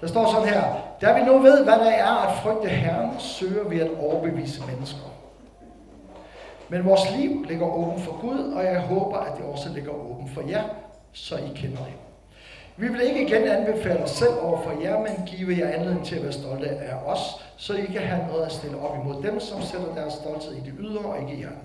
Der 0.01 0.07
står 0.07 0.33
sådan 0.33 0.49
her, 0.49 0.63
da 1.01 1.19
vi 1.19 1.25
nu 1.25 1.39
ved, 1.39 1.65
hvad 1.65 1.75
der 1.75 1.91
er 1.91 2.29
at 2.29 2.37
frygte 2.43 2.69
Herren, 2.69 3.21
søger 3.21 3.69
vi 3.69 3.81
at 3.81 3.91
overbevise 3.99 4.63
mennesker. 4.67 5.11
Men 6.69 6.85
vores 6.85 7.01
liv 7.17 7.45
ligger 7.49 7.67
åben 7.67 8.01
for 8.01 8.21
Gud, 8.21 8.53
og 8.53 8.65
jeg 8.65 8.81
håber, 8.81 9.19
at 9.19 9.37
det 9.37 9.45
også 9.45 9.69
ligger 9.69 9.91
åben 9.91 10.29
for 10.29 10.43
jer, 10.49 10.63
så 11.13 11.37
I 11.37 11.53
kender 11.55 11.79
det. 11.79 12.10
Vi 12.81 12.89
vil 12.89 13.01
ikke 13.01 13.27
igen 13.27 13.49
anbefale 13.49 14.03
os 14.03 14.11
selv 14.11 14.33
over 14.43 14.63
for 14.63 14.83
jer, 14.83 14.99
men 14.99 15.27
give 15.27 15.59
jer 15.59 15.69
anledning 15.69 16.07
til 16.07 16.17
at 16.17 16.23
være 16.23 16.33
stolte 16.33 16.69
af 16.69 16.95
os, 17.07 17.19
så 17.57 17.75
I 17.75 17.85
kan 17.85 18.01
have 18.01 18.27
noget 18.29 18.47
at 18.47 18.53
stille 18.53 18.81
op 18.81 18.97
imod 18.97 19.23
dem, 19.23 19.41
som 19.41 19.63
sætter 19.63 19.95
deres 19.95 20.13
stolthed 20.13 20.53
i 20.53 20.61
det 20.61 20.73
ydre 20.81 21.05
og 21.05 21.21
ikke 21.21 21.33
i 21.33 21.37
hjertet. 21.37 21.59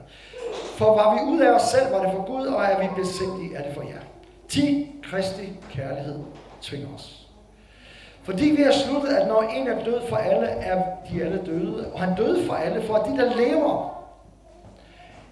For 0.78 0.86
var 0.86 1.13
vi 1.13 1.32
ud 1.32 1.39
af 1.39 1.51
os 1.51 1.62
selv, 1.62 1.91
var 1.91 2.04
det 2.04 2.12
for 2.12 2.25
Gud, 2.25 2.45
og 2.45 2.63
er 2.63 2.80
vi 2.80 2.88
besindige, 2.95 3.56
er 3.56 3.63
det 3.63 3.75
for 3.75 3.82
jer. 3.82 4.01
10. 4.49 4.91
Kristi 5.04 5.60
kærlighed 5.71 6.19
tvinger 6.62 6.88
os. 6.95 7.28
Fordi 8.23 8.45
vi 8.45 8.62
har 8.62 8.71
sluttet, 8.71 9.10
at 9.10 9.28
når 9.28 9.41
en 9.41 9.67
er 9.67 9.84
død 9.84 10.01
for 10.10 10.15
alle, 10.15 10.47
er 10.47 10.84
de 11.12 11.23
alle 11.23 11.41
døde. 11.45 11.91
Og 11.93 11.99
han 11.99 12.15
døde 12.17 12.45
for 12.45 12.54
alle, 12.54 12.82
for 12.82 12.93
at 12.95 13.06
de, 13.12 13.17
der 13.17 13.36
lever, 13.36 14.06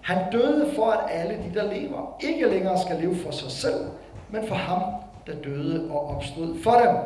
han 0.00 0.32
døde 0.32 0.72
for, 0.74 0.86
at 0.86 1.00
alle 1.10 1.34
de, 1.34 1.58
der 1.58 1.72
lever, 1.72 2.16
ikke 2.20 2.46
længere 2.46 2.80
skal 2.80 2.96
leve 2.96 3.16
for 3.16 3.30
sig 3.30 3.50
selv, 3.50 3.86
men 4.30 4.48
for 4.48 4.54
ham, 4.54 4.82
der 5.26 5.34
døde 5.44 5.90
og 5.90 6.16
opstod 6.16 6.62
for 6.62 6.72
dem. 6.72 6.96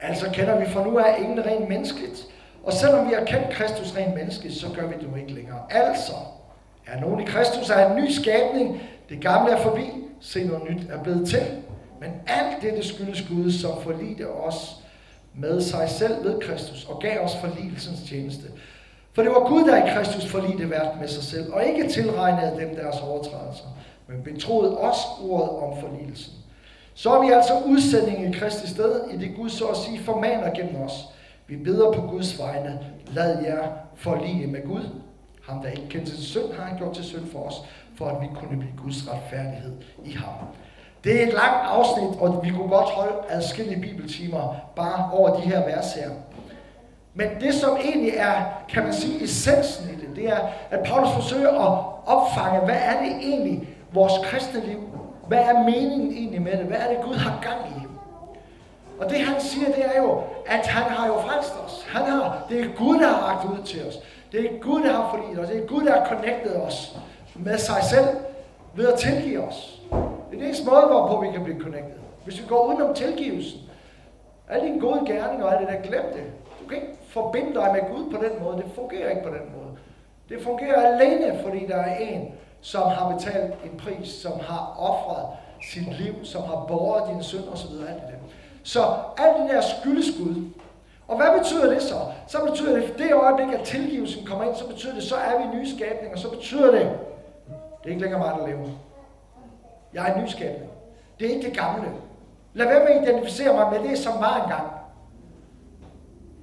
Altså 0.00 0.30
kender 0.30 0.60
vi 0.60 0.66
fra 0.66 0.84
nu 0.84 0.98
af 0.98 1.16
ingen 1.18 1.46
rent 1.46 1.68
menneskeligt. 1.68 2.26
Og 2.64 2.72
selvom 2.72 3.08
vi 3.08 3.14
har 3.14 3.24
kendt 3.24 3.50
Kristus 3.50 3.96
rent 3.96 4.14
menneskeligt, 4.14 4.54
så 4.54 4.66
gør 4.76 4.86
vi 4.86 4.94
det 5.00 5.10
nu 5.10 5.16
ikke 5.16 5.32
længere. 5.32 5.60
Altså, 5.70 6.12
er 6.86 7.00
nogen 7.00 7.20
i 7.20 7.24
Kristus 7.24 7.70
er 7.70 7.90
en 7.90 8.04
ny 8.04 8.10
skabning. 8.10 8.80
Det 9.08 9.20
gamle 9.20 9.52
er 9.52 9.62
forbi. 9.62 9.90
Se 10.20 10.44
noget 10.44 10.70
nyt 10.70 10.90
er 10.90 11.02
blevet 11.02 11.28
til. 11.28 11.42
Men 12.00 12.10
alt 12.26 12.62
dette 12.62 12.88
skyldes 12.88 13.28
Gud, 13.28 13.52
som 13.52 13.82
forlidte 13.82 14.30
os 14.30 14.84
med 15.34 15.60
sig 15.60 15.88
selv 15.88 16.24
ved 16.24 16.40
Kristus 16.40 16.84
og 16.84 17.00
gav 17.00 17.20
os 17.20 17.36
forligelsens 17.36 18.08
tjeneste. 18.08 18.44
For 19.12 19.22
det 19.22 19.30
var 19.30 19.48
Gud, 19.48 19.64
der 19.64 19.84
i 19.84 19.94
Kristus 19.94 20.26
forlidte 20.26 20.70
verden 20.70 21.00
med 21.00 21.08
sig 21.08 21.22
selv, 21.22 21.52
og 21.52 21.64
ikke 21.64 21.88
tilregnede 21.88 22.60
dem 22.60 22.76
deres 22.76 23.00
overtrædelser, 23.00 23.64
men 24.08 24.22
betroede 24.22 24.78
os 24.78 24.98
ordet 25.22 25.50
om 25.50 25.80
forligelsen. 25.80 26.32
Så 26.98 27.10
er 27.10 27.20
vi 27.20 27.32
altså 27.32 27.52
udsendingen 27.66 28.34
i 28.34 28.38
Kristi 28.38 28.68
sted, 28.68 29.00
i 29.10 29.16
det 29.16 29.36
Gud 29.36 29.50
så 29.50 29.64
at 29.66 29.76
sige 29.76 30.00
formaner 30.04 30.54
gennem 30.54 30.82
os. 30.82 30.92
Vi 31.46 31.56
beder 31.56 31.92
på 31.92 32.00
Guds 32.00 32.38
vegne, 32.38 32.80
lad 33.06 33.42
jer 33.42 33.68
forlige 33.96 34.46
med 34.46 34.66
Gud. 34.66 34.90
Ham, 35.48 35.62
der 35.62 35.68
ikke 35.68 35.88
kendte 35.88 36.10
sin 36.10 36.24
synd, 36.24 36.52
har 36.52 36.64
han 36.64 36.78
gjort 36.78 36.94
til 36.94 37.04
synd 37.04 37.30
for 37.32 37.38
os, 37.38 37.54
for 37.98 38.06
at 38.06 38.22
vi 38.22 38.26
kunne 38.34 38.58
blive 38.58 38.72
Guds 38.82 39.08
retfærdighed 39.12 39.72
i 40.04 40.12
ham. 40.12 40.34
Det 41.04 41.22
er 41.22 41.26
et 41.26 41.32
langt 41.32 41.66
afsnit, 41.66 42.20
og 42.20 42.40
vi 42.44 42.50
kunne 42.50 42.68
godt 42.68 42.88
holde 42.88 43.14
adskillige 43.28 43.80
bibeltimer 43.80 44.56
bare 44.76 45.10
over 45.12 45.36
de 45.36 45.42
her 45.42 45.64
vers 45.64 45.92
her. 45.92 46.10
Men 47.14 47.28
det, 47.40 47.54
som 47.54 47.76
egentlig 47.84 48.12
er, 48.16 48.42
kan 48.68 48.82
man 48.82 48.92
sige, 48.92 49.24
essensen 49.24 49.90
i 49.90 50.06
det, 50.06 50.16
det 50.16 50.28
er, 50.28 50.38
at 50.70 50.80
Paulus 50.84 51.14
forsøger 51.14 51.50
at 51.50 51.84
opfange, 52.06 52.60
hvad 52.60 52.76
er 52.82 53.02
det 53.02 53.12
egentlig, 53.22 53.68
vores 53.92 54.12
kristne 54.24 54.66
liv, 54.66 54.97
hvad 55.28 55.38
er 55.38 55.62
meningen 55.62 56.12
egentlig 56.12 56.42
med 56.42 56.52
det, 56.52 56.66
hvad 56.66 56.78
er 56.78 56.88
det, 56.88 57.04
Gud 57.04 57.14
har 57.14 57.40
gang 57.42 57.82
i? 57.82 57.86
Og 59.00 59.10
det 59.10 59.18
han 59.18 59.40
siger, 59.40 59.66
det 59.66 59.84
er 59.94 60.02
jo, 60.02 60.22
at 60.46 60.66
han 60.66 60.82
har 60.82 61.06
jo 61.06 61.20
frelst 61.20 61.54
os. 61.66 61.86
Han 61.88 62.02
har, 62.02 62.46
det 62.48 62.60
er 62.60 62.68
Gud, 62.76 62.98
der 62.98 63.06
har 63.06 63.32
ragt 63.32 63.44
ud 63.44 63.64
til 63.64 63.86
os. 63.88 63.98
Det 64.32 64.44
er 64.44 64.58
Gud, 64.60 64.82
der 64.82 64.92
har 64.92 65.10
forlidt 65.10 65.38
os. 65.38 65.48
Det 65.48 65.62
er 65.62 65.66
Gud, 65.66 65.82
der 65.84 66.00
har 66.00 66.06
connectet 66.06 66.62
os 66.62 66.98
med 67.34 67.58
sig 67.58 67.82
selv 67.82 68.08
ved 68.74 68.88
at 68.88 68.98
tilgive 68.98 69.40
os. 69.40 69.82
Det 69.90 69.96
er 69.96 70.38
den 70.38 70.42
eneste 70.42 70.66
måde, 70.66 70.86
hvorpå 70.86 71.20
vi 71.20 71.32
kan 71.32 71.44
blive 71.44 71.60
connected. 71.60 71.98
Hvis 72.24 72.38
vi 72.40 72.44
går 72.48 72.66
udenom 72.66 72.94
tilgivelsen, 72.94 73.60
alle 74.48 74.66
dine 74.66 74.80
gode 74.80 75.00
gerninger 75.06 75.44
og 75.44 75.52
alt 75.52 75.68
det 75.68 75.76
der, 75.76 75.88
glem 75.88 76.04
det. 76.12 76.24
Du 76.62 76.68
kan 76.68 76.76
ikke 76.76 76.92
forbinde 77.08 77.54
dig 77.54 77.70
med 77.72 77.94
Gud 77.94 78.10
på 78.10 78.24
den 78.24 78.42
måde. 78.42 78.56
Det 78.56 78.64
fungerer 78.74 79.10
ikke 79.10 79.22
på 79.22 79.28
den 79.28 79.46
måde. 79.56 79.70
Det 80.28 80.42
fungerer 80.42 80.92
alene, 80.92 81.38
fordi 81.42 81.66
der 81.66 81.76
er 81.76 81.96
en, 81.96 82.32
som 82.60 82.82
har 82.82 83.16
betalt 83.16 83.54
en 83.64 83.78
pris, 83.78 84.08
som 84.08 84.32
har 84.40 84.76
offret 84.78 85.26
sit 85.62 86.00
liv, 86.00 86.14
som 86.24 86.42
har 86.42 86.64
båret 86.68 87.08
din 87.08 87.22
synd 87.22 87.48
osv. 87.52 87.70
Alt 87.72 87.88
det 87.88 88.08
der. 88.08 88.18
Så 88.62 88.80
alt 89.18 89.36
det 89.42 89.50
der 89.50 89.60
skyldeskud, 89.60 90.50
Og 91.08 91.16
hvad 91.16 91.38
betyder 91.38 91.72
det 91.72 91.82
så? 91.82 91.94
Så 92.26 92.38
betyder 92.50 92.74
det, 92.76 92.98
det 92.98 93.12
øjeblik, 93.12 93.54
at 93.54 93.60
tilgivelsen 93.60 94.26
kommer 94.26 94.44
ind, 94.44 94.54
så 94.56 94.68
betyder 94.68 94.94
det, 94.94 95.02
så 95.02 95.16
er 95.16 95.38
vi 95.38 95.56
nye 95.56 95.76
skabninger. 95.76 96.16
Så 96.16 96.30
betyder 96.30 96.70
det, 96.70 96.90
det 97.82 97.84
er 97.84 97.88
ikke 97.88 98.02
længere 98.02 98.20
mig, 98.20 98.34
der 98.40 98.46
lever. 98.46 98.68
Jeg 99.94 100.08
er 100.08 100.14
en 100.14 100.22
ny 100.22 100.26
skabning. 100.26 100.70
Det 101.18 101.26
er 101.26 101.34
ikke 101.34 101.48
det 101.48 101.56
gamle. 101.58 101.88
Lad 102.54 102.66
være 102.66 102.84
med 102.84 102.88
at 102.88 103.08
identificere 103.08 103.54
mig 103.54 103.66
med 103.72 103.90
det, 103.90 103.98
som 103.98 104.12
var 104.20 104.42
engang. 104.42 104.66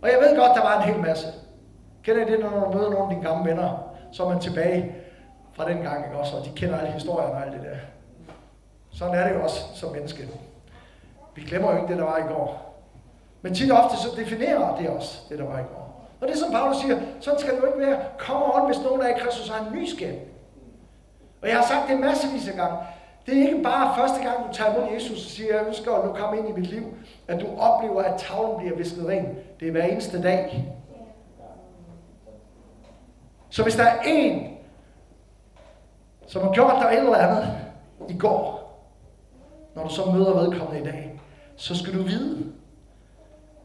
Og 0.02 0.10
jeg 0.10 0.20
ved 0.22 0.38
godt, 0.38 0.52
der 0.56 0.62
var 0.62 0.82
en 0.82 0.94
hel 0.94 1.02
masse. 1.02 1.28
Kender 2.04 2.28
I 2.28 2.32
det, 2.32 2.40
når 2.40 2.50
du 2.50 2.78
møder 2.78 2.90
nogle 2.90 3.04
af 3.04 3.10
dine 3.10 3.30
gamle 3.30 3.52
venner, 3.52 3.70
så 4.12 4.24
er 4.24 4.30
man 4.30 4.40
tilbage 4.40 4.96
fra 5.56 5.70
den 5.70 5.82
gang, 5.82 6.06
ikke 6.06 6.18
også? 6.18 6.38
Og 6.38 6.46
de 6.46 6.50
kender 6.56 6.78
alle 6.78 6.92
historierne 6.92 7.34
og 7.34 7.46
alt 7.46 7.54
det 7.54 7.62
der. 7.62 7.78
Sådan 8.92 9.16
er 9.16 9.28
det 9.28 9.36
jo 9.36 9.44
også 9.44 9.60
som 9.74 9.92
menneske. 9.92 10.30
Vi 11.36 11.42
glemmer 11.42 11.72
jo 11.72 11.78
ikke 11.78 11.88
det, 11.88 11.98
der 11.98 12.04
var 12.04 12.18
i 12.18 12.34
går. 12.34 12.76
Men 13.42 13.54
tit 13.54 13.72
og 13.72 13.78
ofte 13.78 13.98
så 13.98 14.08
definerer 14.18 14.78
det 14.78 14.90
også, 14.90 15.22
det 15.30 15.40
der 15.40 15.46
var 15.46 15.60
i 15.60 15.64
går. 15.64 16.10
Og 16.22 16.28
det 16.28 16.38
som 16.38 16.52
Paulus 16.52 16.78
siger, 16.78 17.00
sådan 17.20 17.40
skal 17.40 17.56
det 17.56 17.62
jo 17.62 17.66
ikke 17.66 17.80
være. 17.80 18.00
Kom 18.18 18.44
on, 18.54 18.66
hvis 18.66 18.84
nogen 18.84 19.02
af 19.02 19.10
i 19.10 19.20
Kristus 19.20 19.50
har 19.50 19.66
en 19.66 19.74
ny 19.76 19.86
skab. 19.86 20.28
Og 21.42 21.48
jeg 21.48 21.58
har 21.58 21.66
sagt 21.66 21.90
det 21.90 22.00
massevis 22.00 22.48
af 22.48 22.56
gange. 22.56 22.78
Det 23.26 23.38
er 23.38 23.42
ikke 23.42 23.64
bare 23.64 23.96
første 23.98 24.30
gang, 24.30 24.48
du 24.48 24.54
tager 24.54 24.76
imod 24.76 24.94
Jesus 24.94 25.26
og 25.26 25.32
siger, 25.32 25.58
jeg 25.58 25.68
ønsker 25.68 25.94
at 25.96 26.06
nu 26.06 26.14
kommer 26.14 26.38
ind 26.38 26.50
i 26.50 26.52
mit 26.52 26.68
liv, 26.68 26.84
at 27.28 27.42
du 27.42 27.48
oplever, 27.58 28.02
at 28.02 28.20
tavlen 28.20 28.58
bliver 28.58 28.76
visket 28.76 29.08
ren. 29.08 29.28
Det 29.60 29.68
er 29.68 29.72
hver 29.72 29.84
eneste 29.84 30.22
dag. 30.22 30.66
Så 33.50 33.64
hvis 33.64 33.76
der 33.76 33.84
er 33.84 34.02
en, 34.06 34.55
som 36.28 36.42
har 36.42 36.54
gjort 36.54 36.74
dig 36.82 36.94
et 36.94 37.00
eller 37.00 37.16
andet 37.16 37.58
i 38.10 38.18
går, 38.18 38.66
når 39.76 39.84
du 39.84 39.90
så 39.90 40.12
møder 40.12 40.42
vedkommende 40.42 40.82
i 40.82 40.84
dag, 40.84 41.20
så 41.56 41.78
skal 41.78 41.94
du 41.94 42.04
vide, 42.04 42.46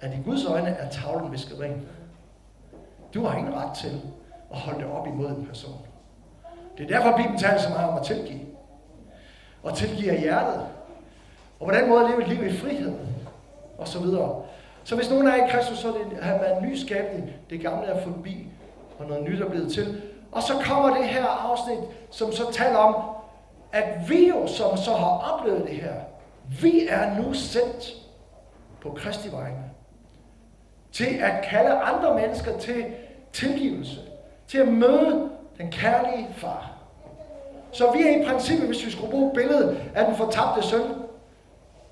at 0.00 0.14
i 0.14 0.22
Guds 0.24 0.44
øjne 0.44 0.68
er 0.68 0.90
tavlen 0.90 1.32
visket 1.32 1.60
ren. 1.60 1.88
Du 3.14 3.24
har 3.24 3.38
ingen 3.38 3.54
ret 3.54 3.76
til 3.76 4.00
at 4.52 4.58
holde 4.58 4.78
det 4.78 4.92
op 4.92 5.06
imod 5.06 5.28
en 5.28 5.46
person. 5.46 5.78
Det 6.78 6.90
er 6.90 6.98
derfor, 6.98 7.16
Bibelen 7.16 7.38
taler 7.38 7.58
så 7.58 7.68
meget 7.68 7.90
om 7.90 7.98
at 7.98 8.02
tilgive. 8.02 8.40
Og 9.62 9.76
tilgive 9.76 10.10
af 10.10 10.20
hjertet. 10.20 10.66
Og 11.60 11.66
på 11.66 11.74
den 11.74 11.88
måde 11.88 12.08
leve 12.08 12.22
et 12.22 12.28
liv 12.28 12.46
i 12.46 12.56
frihed. 12.56 12.94
Og 13.78 13.88
så 13.88 14.00
videre. 14.00 14.42
Så 14.84 14.96
hvis 14.96 15.10
nogen 15.10 15.26
er 15.26 15.34
i 15.34 15.50
Kristus, 15.50 15.78
så 15.78 15.88
er 15.88 15.92
det, 15.92 16.18
han 16.22 16.40
er 16.44 16.56
en 16.56 16.68
ny 16.68 16.74
skabning. 16.74 17.30
Det 17.50 17.60
gamle 17.60 17.86
er 17.86 18.02
forbi, 18.02 18.46
og 18.98 19.06
noget 19.06 19.24
nyt 19.24 19.40
er 19.40 19.48
blevet 19.48 19.72
til. 19.72 20.02
Og 20.32 20.42
så 20.42 20.54
kommer 20.64 20.96
det 20.96 21.08
her 21.08 21.26
afsnit, 21.26 21.78
som 22.10 22.32
så 22.32 22.52
taler 22.52 22.76
om, 22.76 22.94
at 23.72 24.08
vi 24.08 24.28
jo, 24.28 24.46
som 24.46 24.76
så 24.76 24.92
har 24.94 25.32
oplevet 25.32 25.68
det 25.68 25.76
her, 25.76 25.94
vi 26.60 26.86
er 26.88 27.18
nu 27.20 27.34
sendt 27.34 27.94
på 28.82 28.90
Kristi 28.90 29.32
vegne 29.32 29.64
til 30.92 31.18
at 31.22 31.44
kalde 31.44 31.70
andre 31.70 32.14
mennesker 32.14 32.58
til 32.58 32.84
tilgivelse, 33.32 34.00
til 34.48 34.58
at 34.58 34.68
møde 34.68 35.30
den 35.58 35.72
kærlige 35.72 36.28
far. 36.36 36.70
Så 37.72 37.92
vi 37.92 38.02
er 38.02 38.22
i 38.22 38.24
princippet, 38.24 38.66
hvis 38.66 38.86
vi 38.86 38.90
skulle 38.90 39.10
bruge 39.10 39.34
billedet 39.34 39.80
af 39.94 40.06
den 40.06 40.16
fortabte 40.16 40.62
søn, 40.62 40.82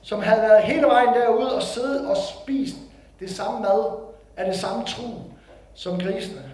som 0.03 0.23
havde 0.23 0.43
været 0.43 0.63
hele 0.63 0.87
vejen 0.87 1.15
derude 1.15 1.55
og 1.55 1.63
siddet 1.63 2.09
og 2.09 2.17
spist 2.17 2.77
det 3.21 3.31
samme 3.31 3.61
mad 3.61 3.85
af 4.37 4.47
det 4.47 4.57
samme 4.57 4.85
tru 4.85 5.09
som 5.75 6.01
grisene. 6.01 6.48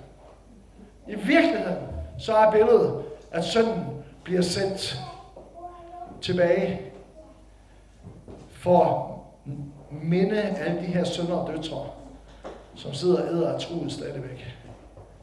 I 1.07 1.14
virkeligheden 1.14 1.87
så 2.19 2.37
er 2.37 2.51
billedet, 2.51 3.05
at 3.31 3.45
sønnen 3.45 4.05
bliver 4.25 4.43
sendt 4.43 5.01
tilbage 6.21 6.81
for 8.51 9.11
minde 9.90 10.40
alle 10.40 10.81
de 10.81 10.87
her 10.87 11.05
sønner 11.05 11.37
og 11.37 11.53
døtre, 11.53 11.87
som 12.75 12.93
sidder 12.93 13.23
og 13.23 13.29
æder 13.29 13.55
af 13.55 13.61
troet 13.61 13.93
stadigvæk. 13.93 14.57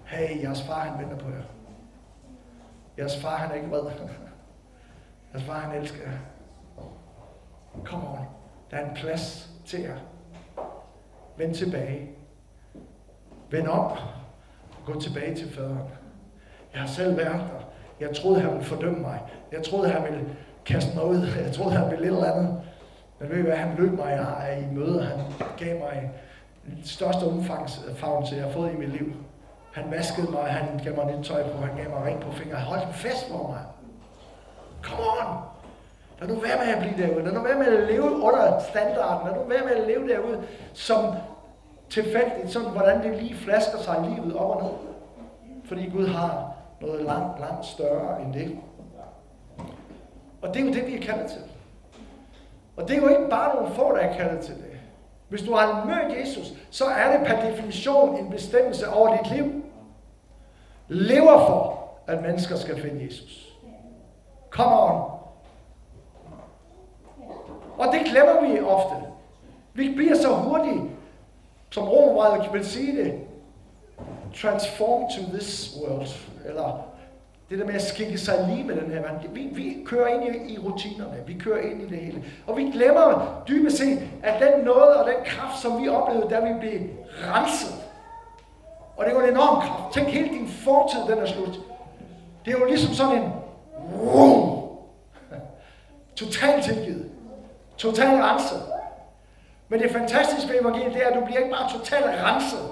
Hey, 0.06 0.44
jeres 0.44 0.62
far 0.62 0.80
han 0.80 1.00
venter 1.00 1.18
på 1.18 1.30
jer. 1.30 1.44
Jeres 2.98 3.22
far 3.22 3.38
han 3.38 3.52
er 3.52 3.56
ikke 3.56 3.68
vred. 3.68 3.84
Jeres 5.34 5.44
far 5.44 5.60
han 5.60 5.82
elsker 5.82 6.02
jer. 6.02 6.18
Kom 7.86 8.04
on. 8.08 8.26
Der 8.72 8.78
er 8.78 8.90
en 8.90 8.96
plads 8.96 9.50
til 9.66 9.80
jer. 9.80 9.98
Vend 11.38 11.56
tilbage. 11.56 12.10
Vend 13.50 13.68
om. 13.68 13.98
Gå 14.94 15.00
tilbage 15.00 15.36
til 15.36 15.54
faderen. 15.54 15.78
Jeg 16.74 16.82
har 16.82 16.88
selv 16.88 17.18
været 17.18 17.28
der. 17.28 17.66
Jeg 18.00 18.16
troede, 18.16 18.42
han 18.42 18.52
ville 18.52 18.66
fordømme 18.66 19.00
mig. 19.00 19.20
Jeg 19.52 19.64
troede, 19.64 19.90
han 19.90 20.04
ville 20.04 20.26
kaste 20.66 20.96
mig 20.96 21.06
ud. 21.06 21.28
Jeg 21.46 21.54
troede, 21.54 21.72
han 21.72 21.92
ville 21.92 22.06
lidt 22.06 22.16
eller 22.16 22.34
andet. 22.34 22.62
Men 23.20 23.30
ved 23.30 23.38
I 23.38 23.42
hvad, 23.42 23.56
han 23.56 23.76
løb 23.78 23.92
mig 23.92 24.20
i 24.62 24.76
møde. 24.76 25.04
Han 25.04 25.20
gav 25.58 25.80
mig 25.80 26.12
den 26.66 26.86
største 26.86 27.24
omfangsfagelse, 27.24 28.36
jeg 28.36 28.44
har 28.44 28.52
fået 28.52 28.74
i 28.74 28.78
mit 28.78 28.90
liv. 28.90 29.14
Han 29.74 29.84
vaskede 29.92 30.32
mig, 30.32 30.44
han 30.44 30.80
gav 30.84 30.96
mig 30.96 31.16
nyt 31.16 31.26
tøj 31.26 31.44
på, 31.44 31.58
han 31.58 31.78
gav 31.78 31.90
mig 31.90 32.06
ring 32.06 32.20
på 32.20 32.32
fingeren. 32.32 32.64
Hold 32.64 32.88
en 32.88 32.94
fest 32.94 33.30
for 33.30 33.48
mig. 33.48 33.62
Come 34.84 35.04
on! 35.04 35.38
Lad 36.20 36.30
nu 36.30 36.36
være 36.36 36.58
med 36.66 36.74
at 36.74 36.82
blive 36.82 37.08
derude. 37.08 37.26
Lad 37.26 37.34
nu 37.34 37.42
være 37.42 37.58
med 37.58 37.78
at 37.78 37.88
leve 37.88 38.22
under 38.22 38.60
standarden. 38.70 39.28
Lad 39.28 39.36
nu 39.36 39.50
være 39.50 39.64
med 39.66 39.72
at 39.72 39.88
leve 39.88 40.08
derude 40.08 40.44
som 40.74 41.16
tilfældigt, 41.92 42.52
sådan 42.52 42.70
hvordan 42.70 43.04
det 43.04 43.24
lige 43.24 43.36
flasker 43.36 43.78
sig 43.78 44.06
i 44.06 44.16
livet 44.16 44.36
op 44.36 44.56
og 44.56 44.64
ned. 44.64 44.72
Fordi 45.66 45.90
Gud 45.90 46.08
har 46.08 46.54
noget 46.82 47.06
langt, 47.06 47.40
langt 47.40 47.66
større 47.66 48.22
end 48.22 48.34
det. 48.34 48.58
Og 50.42 50.54
det 50.54 50.62
er 50.62 50.66
jo 50.66 50.74
det, 50.74 50.88
vi 50.88 50.96
er 50.96 51.02
kaldet 51.02 51.32
til. 51.32 51.42
Og 52.78 52.88
det 52.88 52.98
er 52.98 53.02
jo 53.02 53.08
ikke 53.08 53.30
bare 53.30 53.56
nogle 53.56 53.76
få, 53.76 53.96
der 53.96 54.02
er 54.02 54.18
kaldet 54.18 54.40
til 54.40 54.56
det. 54.56 54.66
Hvis 55.30 55.42
du 55.42 55.54
har 55.54 55.86
mødt 55.86 56.20
Jesus, 56.20 56.54
så 56.70 56.86
er 56.86 57.18
det 57.18 57.28
per 57.28 57.50
definition 57.50 58.18
en 58.18 58.30
bestemmelse 58.30 58.90
over 58.90 59.18
dit 59.18 59.32
liv. 59.36 59.64
Lever 60.88 61.48
for, 61.48 61.90
at 62.08 62.22
mennesker 62.22 62.56
skal 62.56 62.82
finde 62.82 63.06
Jesus. 63.06 63.58
Come 64.50 64.76
on. 64.76 65.12
Og 67.78 67.88
det 67.92 68.02
glemmer 68.06 68.42
vi 68.42 68.60
ofte. 68.60 68.96
Vi 69.74 69.94
bliver 69.96 70.16
så 70.16 70.36
hurtigt, 70.36 70.82
som 71.72 71.90
romerbrevet 71.90 72.54
vil 72.54 72.66
sige 72.66 73.04
det, 73.04 73.20
transform 74.36 75.02
to 75.02 75.38
this 75.38 75.78
world, 75.82 76.08
eller 76.46 76.88
det 77.50 77.60
der 77.60 77.66
med 77.66 77.76
at 77.76 77.82
skikke 77.82 78.18
sig 78.18 78.46
lige 78.50 78.64
med 78.64 78.76
den 78.76 78.92
her 78.92 79.02
verden. 79.02 79.36
Vi, 79.36 79.42
vi 79.42 79.78
kører 79.86 80.08
ind 80.08 80.36
i, 80.36 80.54
i 80.54 80.60
rutinerne. 80.60 81.18
Vi 81.28 81.34
kører 81.34 81.62
ind 81.62 81.82
i 81.82 81.88
det 81.88 81.98
hele. 81.98 82.24
Og 82.48 82.58
vi 82.58 82.64
glemmer 82.64 83.44
dybest 83.48 83.78
set, 83.78 84.00
at 84.24 84.42
den 84.42 84.66
noget 84.66 84.96
og 84.96 85.06
den 85.06 85.16
kraft, 85.26 85.62
som 85.62 85.82
vi 85.84 85.90
oplevede, 85.90 86.30
da 86.30 86.40
vi 86.40 86.60
blev 86.60 86.80
renset. 87.34 87.76
Og 88.98 89.06
det 89.06 89.16
var 89.16 89.22
en 89.22 89.30
enorm 89.30 89.62
kraft. 89.62 89.94
Tænk, 89.94 90.08
hele 90.08 90.28
din 90.28 90.48
fortid, 90.48 91.00
den 91.10 91.18
er 91.18 91.26
slut. 91.26 91.60
Det 92.46 92.54
er 92.54 92.60
jo 92.60 92.66
ligesom 92.66 92.94
sådan 92.94 93.22
en... 93.22 93.32
Vroom, 93.94 94.62
total 96.16 96.62
tilgivet. 96.64 97.12
total 97.78 98.22
renset. 98.22 98.62
Men 99.72 99.80
det 99.80 99.92
fantastiske 99.92 100.50
ved 100.50 100.62
evangeliet, 100.62 100.94
det 100.94 101.04
er, 101.04 101.08
at 101.08 101.16
du 101.16 101.26
bliver 101.26 101.40
ikke 101.40 101.52
bare 101.52 101.72
totalt 101.72 102.06
renset. 102.06 102.70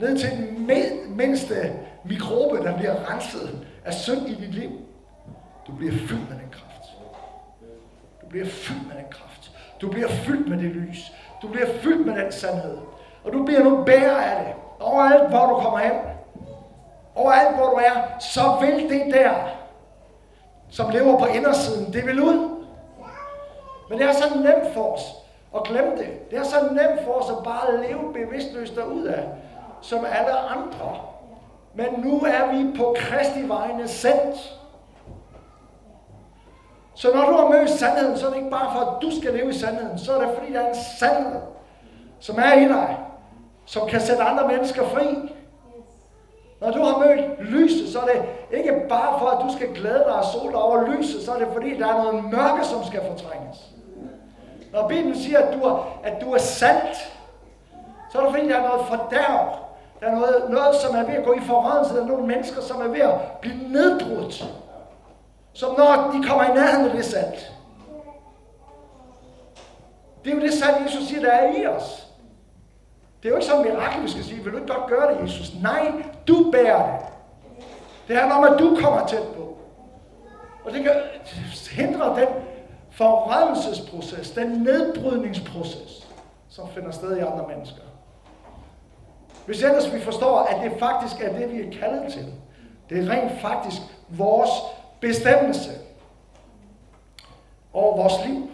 Ned 0.00 0.18
til 0.18 0.30
den 0.30 1.16
mindste 1.16 1.72
mikrobe, 2.04 2.64
der 2.64 2.76
bliver 2.76 3.12
renset 3.12 3.66
af 3.84 3.94
synd 3.94 4.28
i 4.28 4.34
dit 4.34 4.54
liv. 4.54 4.70
Du 5.66 5.72
bliver 5.72 5.92
fyldt 5.92 6.30
med 6.30 6.38
den 6.38 6.50
kraft. 6.52 6.90
Du 8.22 8.26
bliver 8.28 8.46
fyldt 8.46 8.88
med 8.88 8.96
den 8.96 9.04
kraft. 9.10 9.50
Du 9.80 9.90
bliver 9.90 10.08
fyldt 10.08 10.48
med 10.48 10.58
det 10.58 10.70
lys. 10.70 11.12
Du 11.42 11.48
bliver 11.48 11.66
fyldt 11.82 12.06
med 12.06 12.22
den 12.22 12.32
sandhed. 12.32 12.78
Og 13.24 13.32
du 13.32 13.44
bliver 13.44 13.64
nu 13.64 13.84
bærer 13.84 14.16
af 14.16 14.44
det. 14.44 14.54
Overalt, 14.80 15.28
hvor 15.28 15.46
du 15.46 15.54
kommer 15.54 15.78
hen. 15.78 15.92
Overalt, 17.14 17.56
hvor 17.56 17.66
du 17.66 17.76
er, 17.76 18.20
så 18.20 18.56
vil 18.60 18.90
det 18.90 19.14
der, 19.14 19.34
som 20.70 20.90
lever 20.90 21.18
på 21.18 21.26
indersiden, 21.26 21.92
det 21.92 22.06
vil 22.06 22.22
ud. 22.22 22.64
Men 23.90 23.98
det 23.98 24.06
er 24.06 24.12
så 24.12 24.34
nemt 24.34 24.74
for 24.74 24.94
os 24.94 25.27
og 25.52 25.64
glemme 25.64 25.90
det. 25.90 26.30
Det 26.30 26.38
er 26.38 26.42
så 26.42 26.56
nemt 26.70 27.04
for 27.04 27.12
os 27.12 27.30
at 27.30 27.44
bare 27.44 27.88
leve 27.88 28.12
bevidstløst 28.12 28.76
derud 28.76 29.04
af, 29.04 29.24
som 29.80 30.04
alle 30.04 30.38
andre. 30.38 30.96
Men 31.74 31.86
nu 32.04 32.20
er 32.20 32.52
vi 32.52 32.78
på 32.78 32.96
Kristi 32.98 33.48
vegne 33.48 33.88
sendt. 33.88 34.58
Så 36.94 37.14
når 37.14 37.26
du 37.26 37.32
har 37.32 37.48
mødt 37.48 37.70
sandheden, 37.70 38.18
så 38.18 38.26
er 38.26 38.30
det 38.30 38.36
ikke 38.36 38.50
bare 38.50 38.72
for, 38.72 38.80
at 38.80 39.02
du 39.02 39.20
skal 39.20 39.34
leve 39.34 39.50
i 39.50 39.52
sandheden. 39.52 39.98
Så 39.98 40.12
er 40.12 40.26
det 40.26 40.36
fordi, 40.38 40.52
der 40.52 40.60
er 40.60 40.68
en 40.68 40.76
sandhed, 40.98 41.40
som 42.20 42.38
er 42.38 42.52
i 42.52 42.68
dig, 42.68 42.96
som 43.66 43.88
kan 43.88 44.00
sætte 44.00 44.22
andre 44.22 44.48
mennesker 44.48 44.84
fri. 44.84 45.34
Når 46.60 46.70
du 46.70 46.82
har 46.82 46.98
mødt 46.98 47.40
lyset, 47.40 47.88
så 47.88 47.98
er 47.98 48.04
det 48.04 48.24
ikke 48.50 48.72
bare 48.88 49.18
for, 49.18 49.26
at 49.26 49.44
du 49.44 49.52
skal 49.56 49.74
glæde 49.74 50.04
dig 50.06 50.14
og 50.14 50.24
sol 50.24 50.50
dig 50.52 50.62
over 50.62 50.86
lyset, 50.86 51.22
så 51.22 51.32
er 51.32 51.38
det 51.38 51.48
fordi, 51.52 51.78
der 51.78 51.86
er 51.86 52.02
noget 52.02 52.24
mørke, 52.24 52.64
som 52.64 52.84
skal 52.84 53.00
fortrænges. 53.00 53.77
Når 54.72 54.88
Bibelen 54.88 55.18
siger, 55.18 55.38
at 55.38 55.54
du 55.54 55.60
er, 55.60 55.98
at 56.04 56.20
du 56.20 56.32
er 56.32 56.38
salt, 56.38 56.96
så 58.12 58.18
er 58.18 58.22
det 58.22 58.34
fordi, 58.34 58.48
der 58.48 58.56
er 58.56 58.68
noget 58.68 58.86
fordærv. 58.86 59.58
Der 60.00 60.06
er 60.06 60.14
noget, 60.14 60.50
noget, 60.50 60.74
som 60.74 60.96
er 60.96 61.04
ved 61.04 61.14
at 61.14 61.24
gå 61.24 61.32
i 61.32 61.40
forrådelse. 61.40 61.94
Der 61.94 62.02
er 62.02 62.06
nogle 62.06 62.26
mennesker, 62.26 62.62
som 62.62 62.80
er 62.80 62.88
ved 62.88 63.00
at 63.00 63.20
blive 63.40 63.68
nedbrudt. 63.68 64.44
Som 65.52 65.78
når 65.78 66.10
de 66.12 66.28
kommer 66.28 66.44
i 66.44 66.54
nærheden 66.54 66.90
af 66.90 66.96
det 66.96 67.04
salt. 67.04 67.52
Det 70.24 70.30
er 70.32 70.36
jo 70.36 70.42
det 70.42 70.54
salt, 70.54 70.84
Jesus 70.84 71.08
siger, 71.08 71.20
der 71.20 71.30
er 71.30 71.52
i 71.52 71.66
os. 71.66 72.08
Det 73.22 73.28
er 73.28 73.30
jo 73.30 73.36
ikke 73.36 73.46
sådan 73.46 73.66
et 73.66 73.72
mirakel, 73.72 74.02
vi 74.02 74.10
skal 74.10 74.24
sige, 74.24 74.42
vil 74.44 74.52
du 74.52 74.58
ikke 74.58 74.72
godt 74.72 74.86
gøre 74.86 75.14
det, 75.14 75.22
Jesus? 75.22 75.52
Nej, 75.62 75.92
du 76.28 76.50
bærer 76.52 76.86
det. 76.86 77.06
Det 78.08 78.16
handler 78.16 78.36
om, 78.36 78.44
at 78.44 78.58
du 78.58 78.78
kommer 78.80 79.06
tæt 79.06 79.22
på. 79.36 79.56
Og 80.64 80.72
det 80.72 80.82
kan 80.82 80.92
hindre 81.70 82.20
den 82.20 82.28
forredselsesproces, 82.98 84.30
den 84.30 84.48
nedbrydningsproces, 84.48 86.08
som 86.48 86.68
finder 86.68 86.90
sted 86.90 87.16
i 87.16 87.20
andre 87.20 87.44
mennesker. 87.48 87.82
Hvis 89.46 89.62
ellers 89.62 89.94
vi 89.94 90.00
forstår, 90.00 90.38
at 90.38 90.70
det 90.70 90.78
faktisk 90.78 91.22
er 91.22 91.38
det, 91.38 91.52
vi 91.52 91.60
er 91.60 91.80
kaldet 91.80 92.12
til. 92.12 92.26
Det 92.90 93.04
er 93.04 93.10
rent 93.10 93.40
faktisk 93.40 93.82
vores 94.08 94.50
bestemmelse 95.00 95.70
over 97.72 97.96
vores 97.96 98.26
liv. 98.26 98.50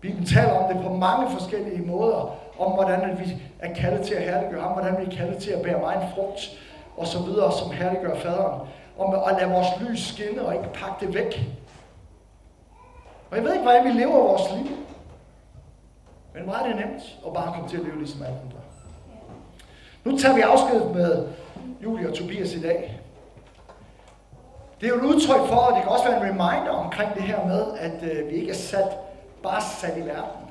Bibelen 0.00 0.26
taler 0.26 0.52
om 0.52 0.74
det 0.74 0.84
på 0.84 0.92
mange 0.92 1.30
forskellige 1.30 1.82
måder, 1.82 2.36
om 2.58 2.72
hvordan 2.72 3.18
vi 3.18 3.42
er 3.58 3.74
kaldet 3.74 4.06
til 4.06 4.14
at 4.14 4.22
herliggøre 4.22 4.62
ham, 4.62 4.72
hvordan 4.72 5.00
vi 5.00 5.12
er 5.12 5.16
kaldet 5.16 5.38
til 5.38 5.50
at 5.50 5.62
bære 5.62 5.80
mig 5.80 5.94
en 5.94 6.08
frugt, 6.14 6.40
og 6.96 7.06
så 7.06 7.18
videre, 7.22 7.52
som 7.52 7.70
herliggør 7.70 8.14
faderen. 8.14 8.60
Om 8.98 9.14
at 9.14 9.36
lade 9.40 9.50
vores 9.50 9.68
lys 9.80 10.08
skinne 10.08 10.46
og 10.46 10.54
ikke 10.54 10.72
pakke 10.72 11.06
det 11.06 11.14
væk. 11.14 11.40
Og 13.32 13.38
jeg 13.38 13.44
ved 13.44 13.52
ikke, 13.52 13.62
hvordan 13.62 13.84
vi 13.84 14.00
lever 14.00 14.12
vores 14.12 14.42
liv. 14.56 14.76
Men 16.34 16.46
meget 16.46 16.62
er 16.62 16.76
det 16.76 16.86
nemt 16.86 17.02
at 17.26 17.32
bare 17.32 17.52
komme 17.54 17.68
til 17.68 17.76
at 17.76 17.82
leve 17.82 17.98
ligesom 17.98 18.22
alle 18.22 18.36
andre. 18.44 18.58
Nu 20.04 20.18
tager 20.18 20.34
vi 20.34 20.40
afsked 20.40 20.94
med 20.94 21.28
Julie 21.82 22.08
og 22.08 22.14
Tobias 22.14 22.54
i 22.54 22.62
dag. 22.62 23.00
Det 24.80 24.86
er 24.86 24.90
jo 24.90 24.96
et 24.96 25.14
udtryk 25.14 25.48
for, 25.48 25.56
og 25.56 25.74
det 25.74 25.82
kan 25.82 25.92
også 25.92 26.04
være 26.04 26.16
en 26.16 26.22
reminder 26.22 26.70
omkring 26.70 27.14
det 27.14 27.22
her 27.22 27.46
med, 27.46 27.78
at 27.78 28.02
øh, 28.02 28.28
vi 28.28 28.34
ikke 28.34 28.50
er 28.50 28.54
sat, 28.54 28.98
bare 29.42 29.62
sat 29.80 29.96
i 29.96 30.06
verden, 30.06 30.46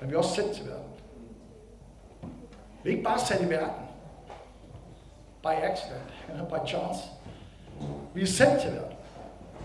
men 0.00 0.10
vi 0.10 0.14
er 0.14 0.18
også 0.18 0.34
sendt 0.34 0.52
til 0.52 0.66
verden. 0.66 0.84
Vi 2.82 2.90
er 2.90 2.92
ikke 2.92 3.04
bare 3.04 3.18
sat 3.18 3.40
i 3.40 3.50
verden, 3.50 3.84
by 5.42 5.46
accident, 5.46 6.12
eller 6.28 6.44
by 6.52 6.68
chance. 6.68 7.00
Vi 8.14 8.22
er 8.22 8.26
sendt 8.26 8.60
til 8.60 8.72
verden. 8.72 8.91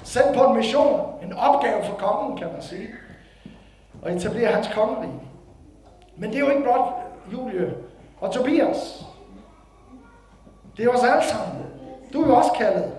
Sendt 0.08 0.38
på 0.38 0.43
en 0.43 0.56
mission, 0.56 1.02
en 1.24 1.34
opgave 1.34 1.84
for 1.84 1.96
kongen, 1.96 2.38
kan 2.38 2.48
man 2.54 2.62
sige. 2.62 2.89
Og 4.02 4.15
etablere 4.15 4.52
hans 4.52 4.70
kongerige. 4.74 5.22
Men 6.15 6.30
det 6.30 6.36
er 6.36 6.39
jo 6.39 6.50
ikke 6.50 6.63
blot 6.63 6.93
Julie 7.34 7.74
og 8.22 8.32
Tobias. 8.32 9.06
Det 10.78 10.86
er 10.86 10.89
os 10.89 11.04
alle 11.04 11.24
sammen. 11.24 11.65
Du 12.13 12.24
er 12.24 12.28
jo 12.28 12.36
også 12.36 12.52
kaldet. 12.52 12.93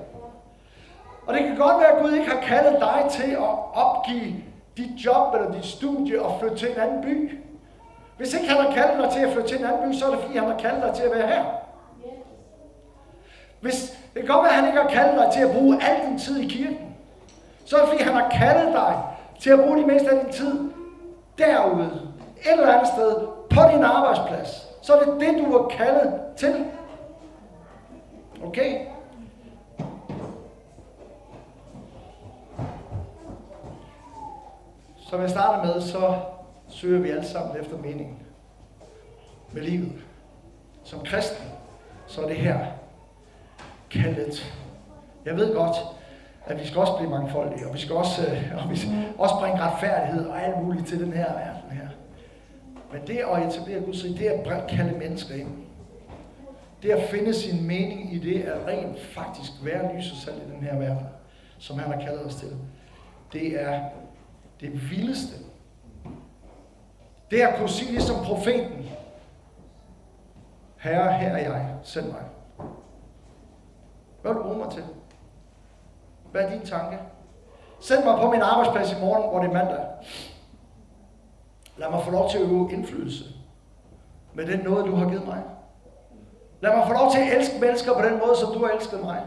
Og 1.26 1.34
det 1.34 1.42
kan 1.42 1.56
godt 1.56 1.80
være, 1.80 1.92
at 1.92 2.02
Gud 2.02 2.12
ikke 2.12 2.30
har 2.30 2.40
kaldet 2.40 2.80
dig 2.80 3.04
til 3.10 3.30
at 3.30 3.74
opgive 3.74 4.34
dit 4.76 5.04
job 5.04 5.34
eller 5.34 5.52
dit 5.52 5.64
studie 5.64 6.22
og 6.22 6.40
flytte 6.40 6.56
til 6.56 6.70
en 6.70 6.80
anden 6.80 7.02
by. 7.02 7.38
Hvis 8.16 8.34
ikke 8.34 8.48
han 8.48 8.56
har 8.56 8.72
kaldet 8.72 9.04
dig 9.04 9.12
til 9.12 9.20
at 9.20 9.32
flytte 9.32 9.48
til 9.48 9.58
en 9.58 9.64
anden 9.64 9.90
by, 9.90 9.94
så 9.94 10.06
er 10.06 10.10
det 10.10 10.20
fordi, 10.20 10.38
han 10.38 10.48
har 10.48 10.58
kaldet 10.58 10.82
dig 10.82 10.94
til 10.94 11.02
at 11.02 11.10
være 11.18 11.26
her. 11.28 11.44
Hvis 13.60 13.98
det 14.14 14.22
kan 14.22 14.34
godt 14.34 14.44
være, 14.44 14.52
at 14.52 14.58
han 14.58 14.66
ikke 14.66 14.80
har 14.80 14.88
kaldet 14.88 15.18
dig 15.18 15.32
til 15.32 15.40
at 15.40 15.56
bruge 15.56 15.82
al 15.82 16.06
din 16.06 16.18
tid 16.18 16.40
i 16.40 16.48
kirken, 16.48 16.87
så 17.68 17.76
er 17.76 17.80
det 17.80 17.88
fordi, 17.88 18.02
han 18.02 18.14
har 18.14 18.30
kaldet 18.30 18.72
dig 18.72 19.02
til 19.40 19.50
at 19.50 19.58
bruge 19.58 19.78
det 19.78 19.86
meste 19.86 20.10
af 20.10 20.24
din 20.24 20.32
tid 20.32 20.70
derude, 21.38 22.12
et 22.40 22.52
eller 22.52 22.72
andet 22.72 22.88
sted, 22.88 23.26
på 23.50 23.60
din 23.72 23.84
arbejdsplads. 23.84 24.68
Så 24.82 24.94
er 24.94 25.04
det 25.04 25.20
det, 25.20 25.44
du 25.44 25.52
er 25.52 25.68
kaldet 25.68 26.20
til. 26.36 26.64
Okay? 28.44 28.86
Som 35.10 35.20
jeg 35.20 35.30
starter 35.30 35.64
med, 35.64 35.82
så 35.82 36.14
søger 36.68 37.00
vi 37.00 37.10
alle 37.10 37.24
sammen 37.24 37.56
efter 37.56 37.76
meningen 37.76 38.18
med 39.52 39.62
livet. 39.62 39.92
Som 40.84 41.00
kristen, 41.04 41.46
så 42.06 42.22
er 42.22 42.26
det 42.26 42.36
her 42.36 42.66
kaldet. 43.90 44.54
Jeg 45.24 45.36
ved 45.36 45.54
godt, 45.54 45.76
at 46.48 46.60
vi 46.60 46.66
skal 46.66 46.80
også 46.80 46.96
blive 46.96 47.10
mangfoldige, 47.10 47.66
og 47.66 47.74
vi 47.74 47.78
skal 47.78 47.96
også, 47.96 48.22
øh, 48.26 48.64
og 48.64 48.70
vi 48.70 48.76
skal 48.76 48.92
også 49.18 49.34
bringe 49.40 49.60
retfærdighed 49.60 50.26
og 50.26 50.42
alt 50.42 50.62
muligt 50.62 50.86
til 50.86 51.00
den 51.00 51.12
her 51.12 51.32
verden 51.32 51.70
her. 51.70 51.88
Men 52.92 53.06
det 53.06 53.18
at 53.18 53.46
etablere 53.46 53.80
Guds 53.80 54.04
rige, 54.04 54.18
det 54.18 54.48
er 54.48 54.56
at 54.56 54.66
kalde 54.66 54.98
mennesker 54.98 55.34
ind. 55.34 55.48
Det 56.82 56.90
at 56.90 57.10
finde 57.10 57.34
sin 57.34 57.66
mening 57.66 58.14
i 58.14 58.18
det, 58.18 58.42
at 58.42 58.66
rent 58.66 59.00
faktisk 59.00 59.52
være 59.62 59.96
lys 59.96 60.12
og 60.12 60.16
salt 60.16 60.36
i 60.36 60.50
den 60.54 60.62
her 60.62 60.78
verden, 60.78 61.06
som 61.58 61.78
han 61.78 61.92
har 61.92 62.00
kaldet 62.00 62.24
os 62.26 62.34
til. 62.34 62.48
Det 63.32 63.62
er 63.62 63.80
det 64.60 64.90
vildeste. 64.90 65.34
Det 67.30 67.40
at 67.40 67.58
kunne 67.58 67.68
sige 67.68 67.92
ligesom 67.92 68.24
profeten, 68.24 68.88
Herre, 70.76 71.12
her 71.12 71.28
er 71.28 71.38
jeg, 71.38 71.74
send 71.82 72.06
mig. 72.06 72.22
Hvad 74.22 74.32
vil 74.32 74.42
du 74.42 74.42
bruge 74.42 74.58
mig 74.58 74.70
til? 74.70 74.84
Hvad 76.32 76.42
er 76.42 76.50
din 76.50 76.66
tanke? 76.66 76.98
Send 77.80 78.04
mig 78.04 78.18
på 78.20 78.30
min 78.30 78.42
arbejdsplads 78.42 78.92
i 78.92 79.00
morgen, 79.00 79.30
hvor 79.30 79.38
det 79.40 79.48
er 79.48 79.52
mandag. 79.52 79.84
Lad 81.76 81.90
mig 81.90 82.02
få 82.04 82.10
lov 82.10 82.30
til 82.30 82.38
at 82.38 82.44
øve 82.44 82.72
indflydelse 82.72 83.24
med 84.34 84.46
den 84.46 84.60
noget, 84.60 84.86
du 84.86 84.94
har 84.94 85.08
givet 85.08 85.26
mig. 85.26 85.42
Lad 86.60 86.76
mig 86.76 86.86
få 86.86 86.92
lov 86.92 87.10
til 87.10 87.18
at 87.18 87.36
elske 87.36 87.60
mennesker 87.60 87.94
på 87.94 88.02
den 88.02 88.18
måde, 88.18 88.36
som 88.36 88.52
du 88.52 88.66
har 88.66 88.72
elsket 88.72 89.00
mig. 89.00 89.22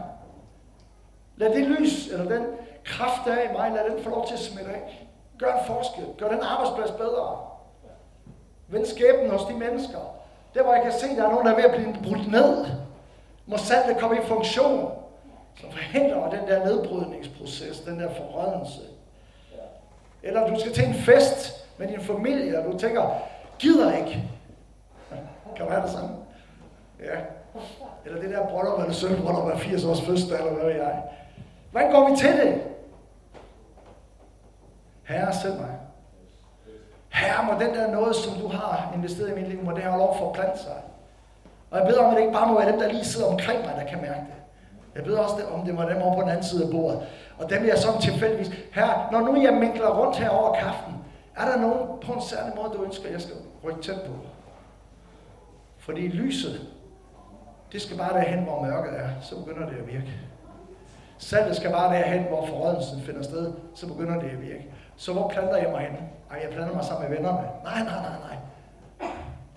Lad 1.36 1.54
det 1.54 1.66
lys, 1.66 2.08
eller 2.08 2.28
den 2.28 2.46
kraft, 2.84 3.20
der 3.24 3.32
er 3.32 3.50
i 3.50 3.52
mig, 3.52 3.70
lad 3.70 3.94
den 3.94 4.04
få 4.04 4.10
lov 4.10 4.26
til 4.26 4.34
at 4.34 4.40
smitte 4.40 4.70
af. 4.70 5.08
Gør 5.38 5.52
en 5.52 5.66
forskel. 5.66 6.06
Gør 6.18 6.28
den 6.28 6.40
arbejdsplads 6.42 6.90
bedre. 6.90 7.38
Vend 8.68 8.86
skæbnen 8.86 9.30
hos 9.30 9.44
de 9.44 9.54
mennesker. 9.54 9.98
Der 10.54 10.62
hvor 10.62 10.74
jeg 10.74 10.82
kan 10.82 10.92
se, 10.92 11.06
at 11.06 11.16
der 11.16 11.24
er 11.24 11.30
nogen, 11.30 11.46
der 11.46 11.52
er 11.52 11.56
ved 11.56 11.64
at 11.64 11.74
blive 11.76 11.96
brudt 12.04 12.30
ned. 12.30 12.66
Må 13.46 13.56
saltet 13.56 13.98
komme 13.98 14.16
i 14.16 14.26
funktion. 14.26 14.90
Så 15.60 15.66
forhindrer 15.70 16.30
den 16.30 16.48
der 16.48 16.64
nedbrydningsproces, 16.64 17.80
den 17.80 18.00
der 18.00 18.14
forrødelse. 18.14 18.80
Eller 20.22 20.48
du 20.48 20.60
skal 20.60 20.72
til 20.72 20.84
en 20.84 20.94
fest 20.94 21.66
med 21.78 21.88
din 21.88 22.00
familie, 22.00 22.58
og 22.58 22.72
du 22.72 22.78
tænker, 22.78 23.22
gider 23.58 23.96
ikke. 23.96 24.24
Kan 25.56 25.68
have 25.68 25.82
det 25.82 25.90
samme? 25.90 26.16
Ja. 27.00 27.20
Eller 28.04 28.20
det 28.20 28.30
der 28.30 28.46
bryllup 28.46 28.78
eller 28.80 28.92
sølvbryllup 28.92 29.50
af 29.50 29.58
80 29.58 29.84
års 29.84 30.00
fødselsdag, 30.00 30.38
eller 30.38 30.52
hvad 30.52 30.64
ved 30.64 30.74
jeg. 30.74 31.02
Hvordan 31.70 31.92
går 31.92 32.10
vi 32.10 32.16
til 32.16 32.32
det? 32.32 32.62
Herre, 35.04 35.34
send 35.34 35.54
mig. 35.54 35.70
Herre, 37.08 37.44
må 37.44 37.64
den 37.64 37.74
der 37.74 37.90
noget, 37.90 38.16
som 38.16 38.34
du 38.40 38.48
har 38.48 38.92
investeret 38.94 39.30
i 39.30 39.34
mit 39.34 39.48
liv, 39.48 39.64
må 39.64 39.72
det 39.72 39.82
have 39.82 39.98
lov 39.98 40.10
at 40.10 40.16
forplante 40.18 40.58
sig. 40.58 40.82
Og 41.70 41.78
jeg 41.78 41.86
beder 41.86 42.04
om, 42.04 42.10
at 42.10 42.16
det 42.16 42.20
ikke 42.20 42.32
bare 42.32 42.46
må 42.46 42.60
være 42.60 42.72
dem, 42.72 42.80
der 42.80 42.88
lige 42.88 43.04
sidder 43.04 43.26
omkring 43.26 43.60
mig, 43.60 43.74
der 43.76 43.84
kan 43.84 44.00
mærke 44.00 44.20
det. 44.20 44.41
Jeg 44.94 45.06
ved 45.06 45.14
også, 45.14 45.34
om 45.52 45.66
det 45.66 45.76
var 45.76 45.88
dem 45.88 46.02
over 46.02 46.14
på 46.14 46.20
den 46.20 46.28
anden 46.28 46.44
side 46.44 46.64
af 46.64 46.70
bordet. 46.70 47.00
Og 47.38 47.50
dem 47.50 47.66
jeg 47.66 47.78
sådan 47.78 48.00
tilfældigvis, 48.00 48.50
her, 48.72 49.08
når 49.12 49.20
nu 49.20 49.42
jeg 49.42 49.54
minkler 49.54 49.98
rundt 49.98 50.16
her 50.16 50.28
over 50.28 50.54
kaften, 50.54 50.94
er 51.36 51.44
der 51.44 51.60
nogen 51.60 51.78
på 52.02 52.12
en 52.12 52.22
særlig 52.22 52.52
måde, 52.56 52.70
du 52.76 52.84
ønsker, 52.84 53.10
jeg 53.10 53.20
skal 53.20 53.34
rykke 53.64 53.82
tæt 53.82 54.00
på? 54.06 54.12
Fordi 55.78 56.08
lyset, 56.08 56.60
det 57.72 57.82
skal 57.82 57.96
bare 57.96 58.12
derhen, 58.14 58.44
hvor 58.44 58.62
mørket 58.62 59.00
er, 59.00 59.08
så 59.20 59.36
begynder 59.44 59.68
det 59.68 59.76
at 59.76 59.86
virke. 59.86 60.12
Saltet 61.18 61.56
skal 61.56 61.70
bare 61.70 61.96
derhen, 61.96 62.22
hvor 62.22 62.46
forrådelsen 62.46 63.00
finder 63.00 63.22
sted, 63.22 63.52
så 63.74 63.86
begynder 63.86 64.20
det 64.20 64.30
at 64.30 64.40
virke. 64.42 64.66
Så 64.96 65.12
hvor 65.12 65.28
planter 65.28 65.56
jeg 65.56 65.70
mig 65.70 65.80
hen? 65.80 65.98
Ej, 66.30 66.40
jeg 66.42 66.50
planter 66.50 66.74
mig 66.74 66.84
sammen 66.84 67.08
med 67.08 67.16
vennerne. 67.16 67.38
Nej, 67.64 67.82
nej, 67.84 68.02
nej, 68.02 68.18
nej. 68.28 68.36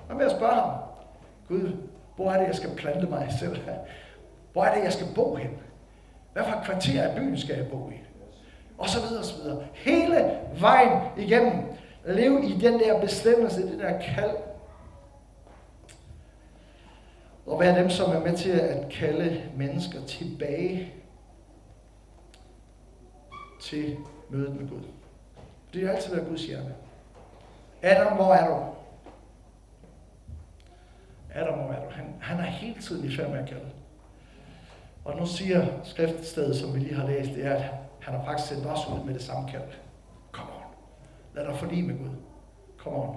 Hvad 0.07 0.15
med 0.15 0.25
at 0.25 0.31
spørge 0.31 0.53
ham? 0.53 0.71
Gud, 1.47 1.77
hvor 2.15 2.31
er 2.31 2.39
det, 2.39 2.47
jeg 2.47 2.55
skal 2.55 2.69
plante 2.75 3.07
mig 3.07 3.27
selv? 3.39 3.57
Hvor 4.55 4.63
er 4.63 4.75
det, 4.75 4.83
jeg 4.83 4.93
skal 4.93 5.07
bo 5.15 5.35
hen? 5.35 5.49
Hvad 6.33 6.43
for 6.43 6.51
et 6.51 6.65
kvarter 6.65 7.03
af 7.03 7.15
byen 7.15 7.37
skal 7.37 7.55
jeg 7.55 7.67
bo 7.67 7.89
i? 7.89 7.93
Og 8.77 8.89
så 8.89 9.01
videre, 9.01 9.19
og 9.19 9.25
så 9.25 9.43
videre. 9.43 9.63
Hele 9.73 10.39
vejen 10.59 11.01
igennem. 11.17 11.63
Lev 12.05 12.39
i 12.43 12.57
den 12.59 12.79
der 12.79 13.01
bestemmelse, 13.01 13.71
det 13.71 13.79
der 13.79 14.01
kald. 14.01 14.37
Og 17.45 17.59
være 17.59 17.79
dem, 17.79 17.89
som 17.89 18.11
er 18.11 18.19
med 18.19 18.37
til 18.37 18.51
at 18.51 18.89
kalde 18.89 19.41
mennesker 19.57 20.01
tilbage 20.05 20.93
til 23.61 23.97
mødet 24.29 24.55
med 24.55 24.69
Gud. 24.69 24.83
Det 25.73 25.87
har 25.87 25.93
altid 25.93 26.15
været 26.15 26.27
Guds 26.27 26.45
hjerte. 26.45 26.73
Adam, 27.81 28.15
hvor 28.15 28.33
er 28.33 28.47
du? 28.47 28.63
Adam, 31.33 31.59
hvor 31.59 31.73
er 31.73 31.83
du? 31.83 31.89
Han, 31.89 32.05
han 32.21 32.39
er 32.39 32.43
hele 32.43 32.81
tiden 32.81 33.05
i 33.05 33.15
færd 33.15 33.29
med 33.29 33.39
at 33.39 33.49
kalde. 33.49 33.71
Og 35.05 35.15
nu 35.17 35.25
siger 35.25 35.65
skriftstedet, 35.83 36.55
som 36.55 36.73
vi 36.73 36.79
lige 36.79 36.95
har 36.95 37.07
læst, 37.07 37.29
det 37.29 37.45
er, 37.45 37.55
at 37.55 37.63
han 37.99 38.13
har 38.13 38.25
faktisk 38.25 38.49
sendt 38.49 38.65
os 38.65 38.87
ud 38.87 39.05
med 39.05 39.13
det 39.13 39.23
samme 39.23 39.49
kald. 39.49 39.69
Kom 40.31 40.47
on. 40.47 40.75
Lad 41.35 41.45
dig 41.45 41.55
forlige 41.55 41.83
med 41.83 41.97
Gud. 41.97 42.09
Kom 42.77 42.93
on. 42.93 43.15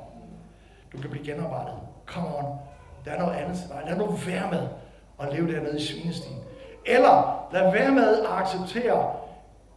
Du 0.92 0.98
kan 0.98 1.10
blive 1.10 1.24
genoprettet. 1.24 1.74
Kom 2.06 2.26
on. 2.26 2.58
Der 3.04 3.10
er 3.10 3.18
noget 3.18 3.34
andet 3.34 3.58
til 3.58 3.68
dig. 3.68 3.82
Lad 3.86 3.96
nu 3.96 4.06
være 4.06 4.50
med 4.50 4.68
at 5.20 5.32
leve 5.34 5.52
dernede 5.52 5.78
i 5.78 5.82
svinestien. 5.82 6.38
Eller 6.86 7.48
lad 7.52 7.72
være 7.72 7.90
med 7.90 8.20
at 8.20 8.26
acceptere, 8.30 9.14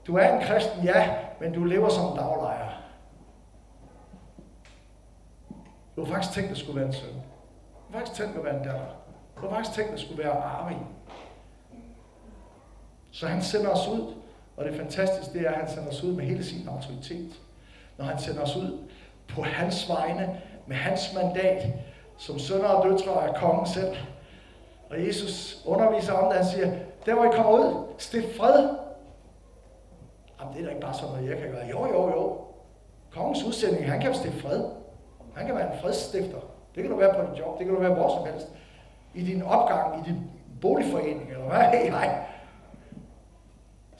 du 0.07 0.17
er 0.17 0.33
en 0.33 0.41
kristen, 0.41 0.83
ja, 0.83 1.15
men 1.39 1.53
du 1.53 1.63
lever 1.63 1.89
som 1.89 2.05
en 2.05 2.17
daglejer. 2.17 2.69
Du 5.95 6.05
har 6.05 6.13
faktisk 6.13 6.33
tænkt, 6.33 6.49
at 6.49 6.55
det 6.55 6.63
skulle 6.63 6.79
være 6.79 6.87
en 6.87 6.93
søn. 6.93 7.13
Du 7.13 7.93
har 7.93 7.99
faktisk 7.99 8.21
tænkt 8.21 8.37
at 8.37 8.43
være 8.43 8.57
en 8.57 8.63
datter. 8.63 8.85
Du 9.37 9.47
har 9.47 9.55
faktisk 9.55 9.75
tænkt, 9.75 9.91
at 9.91 9.97
det 9.97 10.05
skulle 10.05 10.23
være 10.23 10.31
arving. 10.31 10.87
Så 13.11 13.27
han 13.27 13.41
sender 13.41 13.69
os 13.69 13.87
ud, 13.87 14.13
og 14.57 14.65
det 14.65 14.75
fantastiske 14.75 15.39
det 15.39 15.47
er, 15.47 15.51
at 15.51 15.57
han 15.57 15.69
sender 15.69 15.89
os 15.89 16.03
ud 16.03 16.13
med 16.13 16.25
hele 16.25 16.43
sin 16.45 16.67
autoritet. 16.67 17.31
Når 17.97 18.05
han 18.05 18.19
sender 18.19 18.41
os 18.41 18.55
ud 18.55 18.77
på 19.27 19.41
hans 19.41 19.89
vegne, 19.89 20.41
med 20.67 20.75
hans 20.75 21.13
mandat, 21.15 21.67
som 22.17 22.39
sønner 22.39 22.67
og 22.67 22.89
døtre 22.89 23.27
af 23.27 23.35
kongen 23.35 23.65
selv. 23.65 23.95
Og 24.89 25.07
Jesus 25.07 25.63
underviser 25.65 26.13
om 26.13 26.25
det, 26.27 26.35
han 26.35 26.45
siger, 26.45 26.71
der 27.05 27.13
hvor 27.15 27.25
I 27.25 27.35
kommer 27.35 27.51
ud, 27.51 27.85
stift 27.97 28.37
fred. 28.37 28.69
Jamen, 30.39 30.53
det 30.53 30.61
er 30.61 30.63
da 30.63 30.69
ikke 30.69 30.81
bare 30.81 30.93
sådan 30.93 31.09
noget, 31.15 31.29
jeg 31.29 31.37
kan 31.37 31.51
gøre. 31.51 31.65
Jo, 31.65 31.87
jo, 31.87 32.09
jo. 32.09 32.37
Kongens 33.11 33.43
udsending, 33.43 33.91
han 33.91 34.01
kan 34.01 34.13
stifte 34.13 34.39
fred. 34.39 34.63
Han 35.35 35.45
kan 35.45 35.55
være 35.55 35.73
en 35.73 35.79
fredsstifter. 35.79 36.39
Det 36.75 36.83
kan 36.83 36.91
du 36.91 36.97
være 36.97 37.13
på 37.13 37.31
dit 37.31 37.39
job, 37.39 37.57
det 37.57 37.65
kan 37.65 37.75
du 37.75 37.81
være 37.81 37.93
hvor 37.93 38.09
som 38.09 38.25
helst. 38.25 38.47
I 39.13 39.23
din 39.25 39.43
opgang, 39.43 39.99
i 39.99 40.09
din 40.09 40.31
boligforening, 40.61 41.31
eller 41.31 41.45
hvad? 41.45 41.59
Hey, 41.59 41.91
nej. 41.99 42.25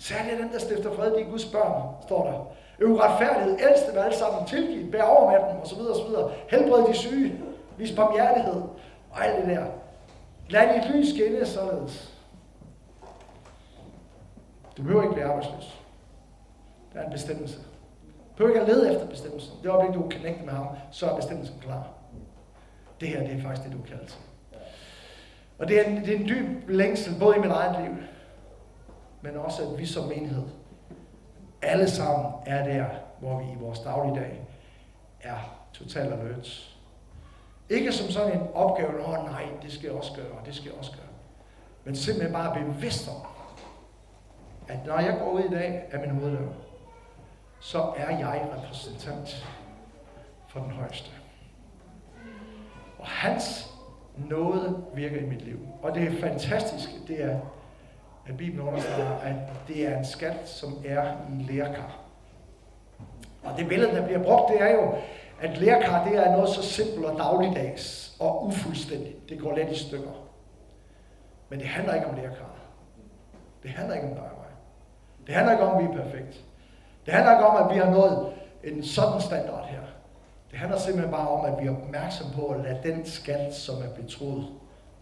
Særligt 0.02 0.40
den, 0.40 0.52
der 0.52 0.60
stifter 0.60 0.96
fred, 0.96 1.16
de 1.16 1.22
er 1.22 1.30
Guds 1.30 1.46
børn, 1.46 1.82
står 2.06 2.24
der. 2.26 2.56
Øv 2.86 2.96
retfærdighed, 2.96 3.58
ældste 3.70 3.92
dem 3.92 3.98
alle 3.98 4.18
sammen, 4.18 4.48
tilgiv, 4.48 4.92
bær 4.92 5.04
over 5.04 5.32
med 5.32 5.50
dem, 5.50 5.62
osv. 5.62 5.80
osv. 5.80 6.34
Helbred 6.50 6.88
de 6.88 6.94
syge, 6.94 7.42
vis 7.78 7.96
barmhjertighed, 7.96 8.62
og 9.12 9.26
alt 9.26 9.46
det 9.46 9.56
der. 9.56 9.66
Lad 10.50 10.82
dit 10.82 10.96
lys 10.96 11.10
skinne 11.10 11.46
således. 11.46 12.14
Du 14.78 14.82
behøver 14.84 15.04
ikke 15.04 15.14
blive 15.14 15.28
arbejdsløs. 15.28 15.80
Der 16.94 17.00
er 17.00 17.06
en 17.06 17.12
bestemmelse. 17.12 17.58
Du 17.58 18.38
behøver 18.38 18.50
ikke 18.50 18.62
at 18.62 18.78
lede 18.78 18.94
efter 18.94 19.08
bestemmelsen. 19.08 19.54
Det 19.64 19.70
øjeblik, 19.70 19.96
du 19.96 20.12
connecter 20.12 20.46
med 20.46 20.54
ham, 20.54 20.68
så 20.92 21.10
er 21.10 21.16
bestemmelsen 21.16 21.56
klar. 21.62 21.88
Det 23.02 23.08
her, 23.08 23.20
det 23.20 23.38
er 23.38 23.42
faktisk 23.42 23.68
det, 23.68 23.74
du 23.78 23.82
kalder 23.90 24.06
til. 24.06 24.20
Og 25.60 25.68
det 25.68 25.80
er, 25.80 25.84
en, 25.84 25.96
det 26.06 26.14
er 26.14 26.20
en 26.20 26.28
dyb 26.28 26.70
længsel, 26.70 27.16
både 27.20 27.36
i 27.36 27.40
mit 27.40 27.52
eget 27.52 27.84
liv, 27.84 27.96
men 29.22 29.38
også 29.38 29.64
at 29.64 29.78
vi 29.78 29.86
som 29.86 30.08
menighed, 30.08 30.44
alle 31.62 31.90
sammen 31.90 32.32
er 32.46 32.64
der, 32.64 32.86
hvor 33.20 33.40
vi 33.40 33.52
i 33.52 33.56
vores 33.60 33.80
dagligdag 33.80 34.42
er 35.22 35.38
totalt 35.74 36.14
alert. 36.14 36.78
Ikke 37.70 37.92
som 37.92 38.10
sådan 38.10 38.42
en 38.42 38.48
opgave, 38.54 39.08
åh 39.08 39.26
nej, 39.26 39.44
det 39.62 39.72
skal 39.72 39.88
jeg 39.88 39.98
også 39.98 40.14
gøre, 40.16 40.32
og 40.40 40.46
det 40.46 40.56
skal 40.56 40.70
jeg 40.70 40.80
også 40.80 40.92
gøre. 40.92 41.08
Men 41.84 41.96
simpelthen 41.96 42.34
bare 42.34 42.64
bevidst 42.64 43.10
om, 43.10 43.22
at 44.68 44.86
når 44.86 45.00
jeg 45.00 45.18
går 45.20 45.32
ud 45.32 45.44
i 45.44 45.50
dag 45.50 45.84
af 45.92 46.00
min 46.00 46.10
hoveddør, 46.10 46.48
så 47.60 47.94
er 47.98 48.18
jeg 48.18 48.50
repræsentant 48.58 49.48
for 50.48 50.60
den 50.60 50.72
højeste. 50.72 51.12
Og 53.00 53.08
hans 53.08 53.68
nåde 54.18 54.84
virker 54.94 55.22
i 55.22 55.26
mit 55.26 55.42
liv. 55.42 55.60
Og 55.82 55.96
det 55.96 56.04
er 56.04 56.22
fantastisk, 56.22 56.90
det 57.08 57.24
er, 57.24 57.40
at 58.28 58.38
Bibelen 58.38 58.68
understreger, 58.68 59.18
at 59.18 59.36
det 59.68 59.88
er 59.88 59.98
en 59.98 60.06
skat, 60.06 60.50
som 60.50 60.78
er 60.86 61.04
i 61.30 61.44
lærkar. 61.54 62.00
Og 63.44 63.58
det 63.58 63.68
billede, 63.68 63.96
der 63.96 64.06
bliver 64.06 64.24
brugt, 64.24 64.52
det 64.52 64.62
er 64.62 64.74
jo, 64.74 64.94
at 65.42 65.58
lærkar, 65.58 66.08
det 66.08 66.18
er 66.18 66.32
noget 66.32 66.50
så 66.50 66.64
simpelt 66.64 67.06
og 67.06 67.18
dagligdags 67.18 68.16
og 68.20 68.46
ufuldstændigt. 68.46 69.30
Det 69.30 69.40
går 69.40 69.56
let 69.56 69.72
i 69.72 69.76
stykker. 69.76 70.28
Men 71.50 71.60
det 71.60 71.68
handler 71.68 71.94
ikke 71.94 72.08
om 72.08 72.16
lærkar. 72.16 72.56
Det 73.64 73.72
handler 73.72 73.96
ikke 73.96 74.08
om 74.08 74.14
dig 74.14 74.24
og 74.24 74.38
mig. 74.38 74.52
Det 75.28 75.36
handler 75.36 75.52
ikke 75.52 75.64
om, 75.64 75.78
at 75.78 75.84
vi 75.84 75.98
er 75.98 76.04
perfekt. 76.04 76.44
Det 77.06 77.14
handler 77.14 77.32
ikke 77.32 77.46
om, 77.46 77.68
at 77.70 77.76
vi 77.76 77.80
har 77.80 77.90
nået 77.92 78.34
en 78.64 78.84
sådan 78.84 79.22
standard 79.22 79.66
her. 79.66 79.82
Det 80.52 80.60
handler 80.60 80.78
simpelthen 80.78 81.12
bare 81.12 81.28
om, 81.28 81.46
at 81.46 81.64
vi 81.64 81.68
er 81.68 81.72
opmærksom 81.72 82.28
på 82.36 82.48
at 82.48 82.60
lade 82.60 82.80
den 82.84 83.06
skat, 83.06 83.56
som 83.56 83.76
er 83.76 84.02
betroet, 84.02 84.48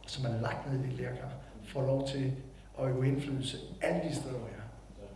som 0.07 0.25
er 0.25 0.41
lagt 0.41 0.71
ned 0.71 0.83
i 0.85 1.01
lærkar, 1.01 1.31
få 1.65 1.81
lov 1.81 2.07
til 2.07 2.33
og 2.79 2.89
øve 2.89 3.07
indflydelse 3.07 3.57
alle 3.81 4.01
de 4.09 4.15
steder, 4.15 4.37
hvor 4.37 4.47
jeg 4.47 4.55
er. 4.55 4.69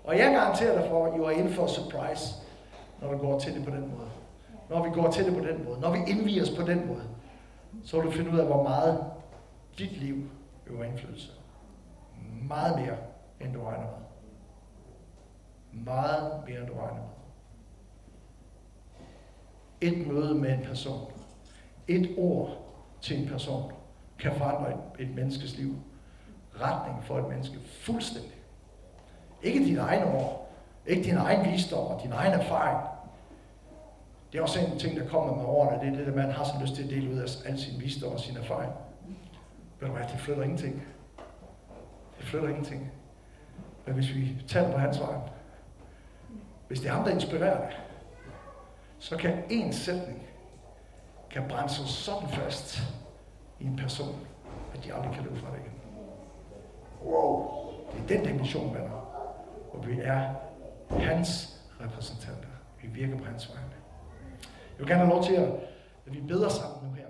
Og 0.03 0.17
jeg 0.17 0.33
garanterer 0.33 0.81
dig 0.81 0.89
for, 0.89 1.05
at 1.05 1.19
I 1.19 1.23
er 1.23 1.29
inden 1.29 1.53
for 1.53 1.67
surprise, 1.67 2.35
når 3.01 3.11
du 3.11 3.17
går 3.17 3.39
til 3.39 3.53
det 3.55 3.65
på 3.65 3.71
den 3.71 3.81
måde. 3.81 4.09
Når 4.69 4.83
vi 4.83 4.89
går 4.89 5.11
til 5.11 5.25
det 5.25 5.33
på 5.33 5.39
den 5.39 5.65
måde. 5.65 5.79
Når 5.79 5.91
vi 5.91 5.99
indviger 6.07 6.41
os 6.41 6.49
på 6.49 6.61
den 6.61 6.87
måde. 6.87 7.03
Så 7.83 7.97
vil 7.97 8.05
du 8.05 8.11
finde 8.11 8.31
ud 8.31 8.39
af, 8.39 8.45
hvor 8.45 8.63
meget 8.63 9.05
dit 9.77 9.91
liv 9.91 10.15
øver 10.67 10.83
indflydelse. 10.83 11.31
Meget 12.47 12.79
mere, 12.79 12.97
end 13.41 13.53
du 13.53 13.63
regner 13.63 13.85
med. 13.85 14.05
Meget 15.83 16.43
mere, 16.47 16.59
end 16.59 16.67
du 16.67 16.73
regner 16.73 17.01
med. 17.01 17.09
Et 19.81 20.07
møde 20.07 20.35
med 20.35 20.53
en 20.53 20.65
person, 20.65 21.11
et 21.87 22.15
ord 22.17 22.57
til 23.01 23.21
en 23.21 23.27
person, 23.27 23.71
kan 24.19 24.35
forandre 24.35 24.69
et, 24.69 25.07
et 25.07 25.15
menneskes 25.15 25.57
liv. 25.57 25.75
Retning 26.61 27.03
for 27.03 27.19
et 27.19 27.29
menneske 27.29 27.59
fuldstændig. 27.81 28.31
Ikke 29.41 29.65
dine 29.65 29.79
egne 29.79 30.05
ord, 30.05 30.49
ikke 30.85 31.03
din 31.03 31.17
egen 31.17 31.51
visdom 31.51 31.87
og 31.87 32.01
din 32.03 32.11
egen 32.11 32.33
erfaring. 32.33 32.79
Det 34.31 34.37
er 34.37 34.41
også 34.41 34.59
en 34.59 34.79
ting, 34.79 34.99
der 34.99 35.07
kommer 35.07 35.35
med 35.35 35.45
årene, 35.45 35.79
det 35.79 35.87
er 35.87 35.97
det, 35.97 36.07
at 36.07 36.15
man 36.15 36.31
har 36.31 36.43
så 36.43 36.53
lyst 36.61 36.75
til 36.75 36.83
at 36.83 36.89
dele 36.89 37.13
ud 37.13 37.17
af 37.17 37.27
al 37.45 37.59
sin 37.59 37.81
visdom 37.81 38.13
og 38.13 38.19
sin 38.19 38.37
erfaring. 38.37 38.71
Ved 39.79 39.87
du 39.87 39.93
hvad, 39.93 40.03
det 40.03 40.19
flytter 40.19 40.43
ingenting. 40.43 40.83
Det 42.17 42.25
flytter 42.25 42.49
ingenting. 42.49 42.91
Men 43.85 43.95
hvis 43.95 44.15
vi 44.15 44.43
taler 44.47 44.71
på 44.71 44.77
hans 44.77 44.99
vej, 44.99 45.15
hvis 46.67 46.79
det 46.79 46.89
er 46.89 46.93
ham, 46.93 47.03
der 47.03 47.11
inspirerer 47.11 47.57
dig, 47.57 47.77
så 48.99 49.17
kan 49.17 49.43
en 49.49 49.73
sætning 49.73 50.23
kan 51.29 51.43
brænde 51.49 51.73
sig 51.73 51.87
sådan 51.87 52.29
fast 52.29 52.81
i 53.59 53.65
en 53.65 53.75
person, 53.75 54.15
at 54.73 54.83
de 54.83 54.93
aldrig 54.93 55.13
kan 55.13 55.23
løbe 55.23 55.39
fra 55.39 55.51
det 55.51 55.57
igen. 55.57 55.72
Wow, 57.05 57.49
det 57.93 58.15
er 58.15 58.17
den 58.17 58.25
dimension, 58.27 58.73
venner, 58.75 58.89
Og 59.71 59.87
vi 59.87 59.99
er 60.03 60.33
hans 60.89 61.61
repræsentanter. 61.81 62.47
Vi 62.81 62.87
virker 62.87 63.17
på 63.17 63.23
hans 63.23 63.49
vegne. 63.55 63.71
Jeg 64.43 64.79
vil 64.79 64.87
gerne 64.87 64.99
have 64.99 65.09
lov 65.09 65.23
til, 65.23 65.33
at 65.33 65.49
vi 66.05 66.21
beder 66.21 66.49
sammen 66.49 66.89
nu 66.89 66.93
her. 66.95 67.02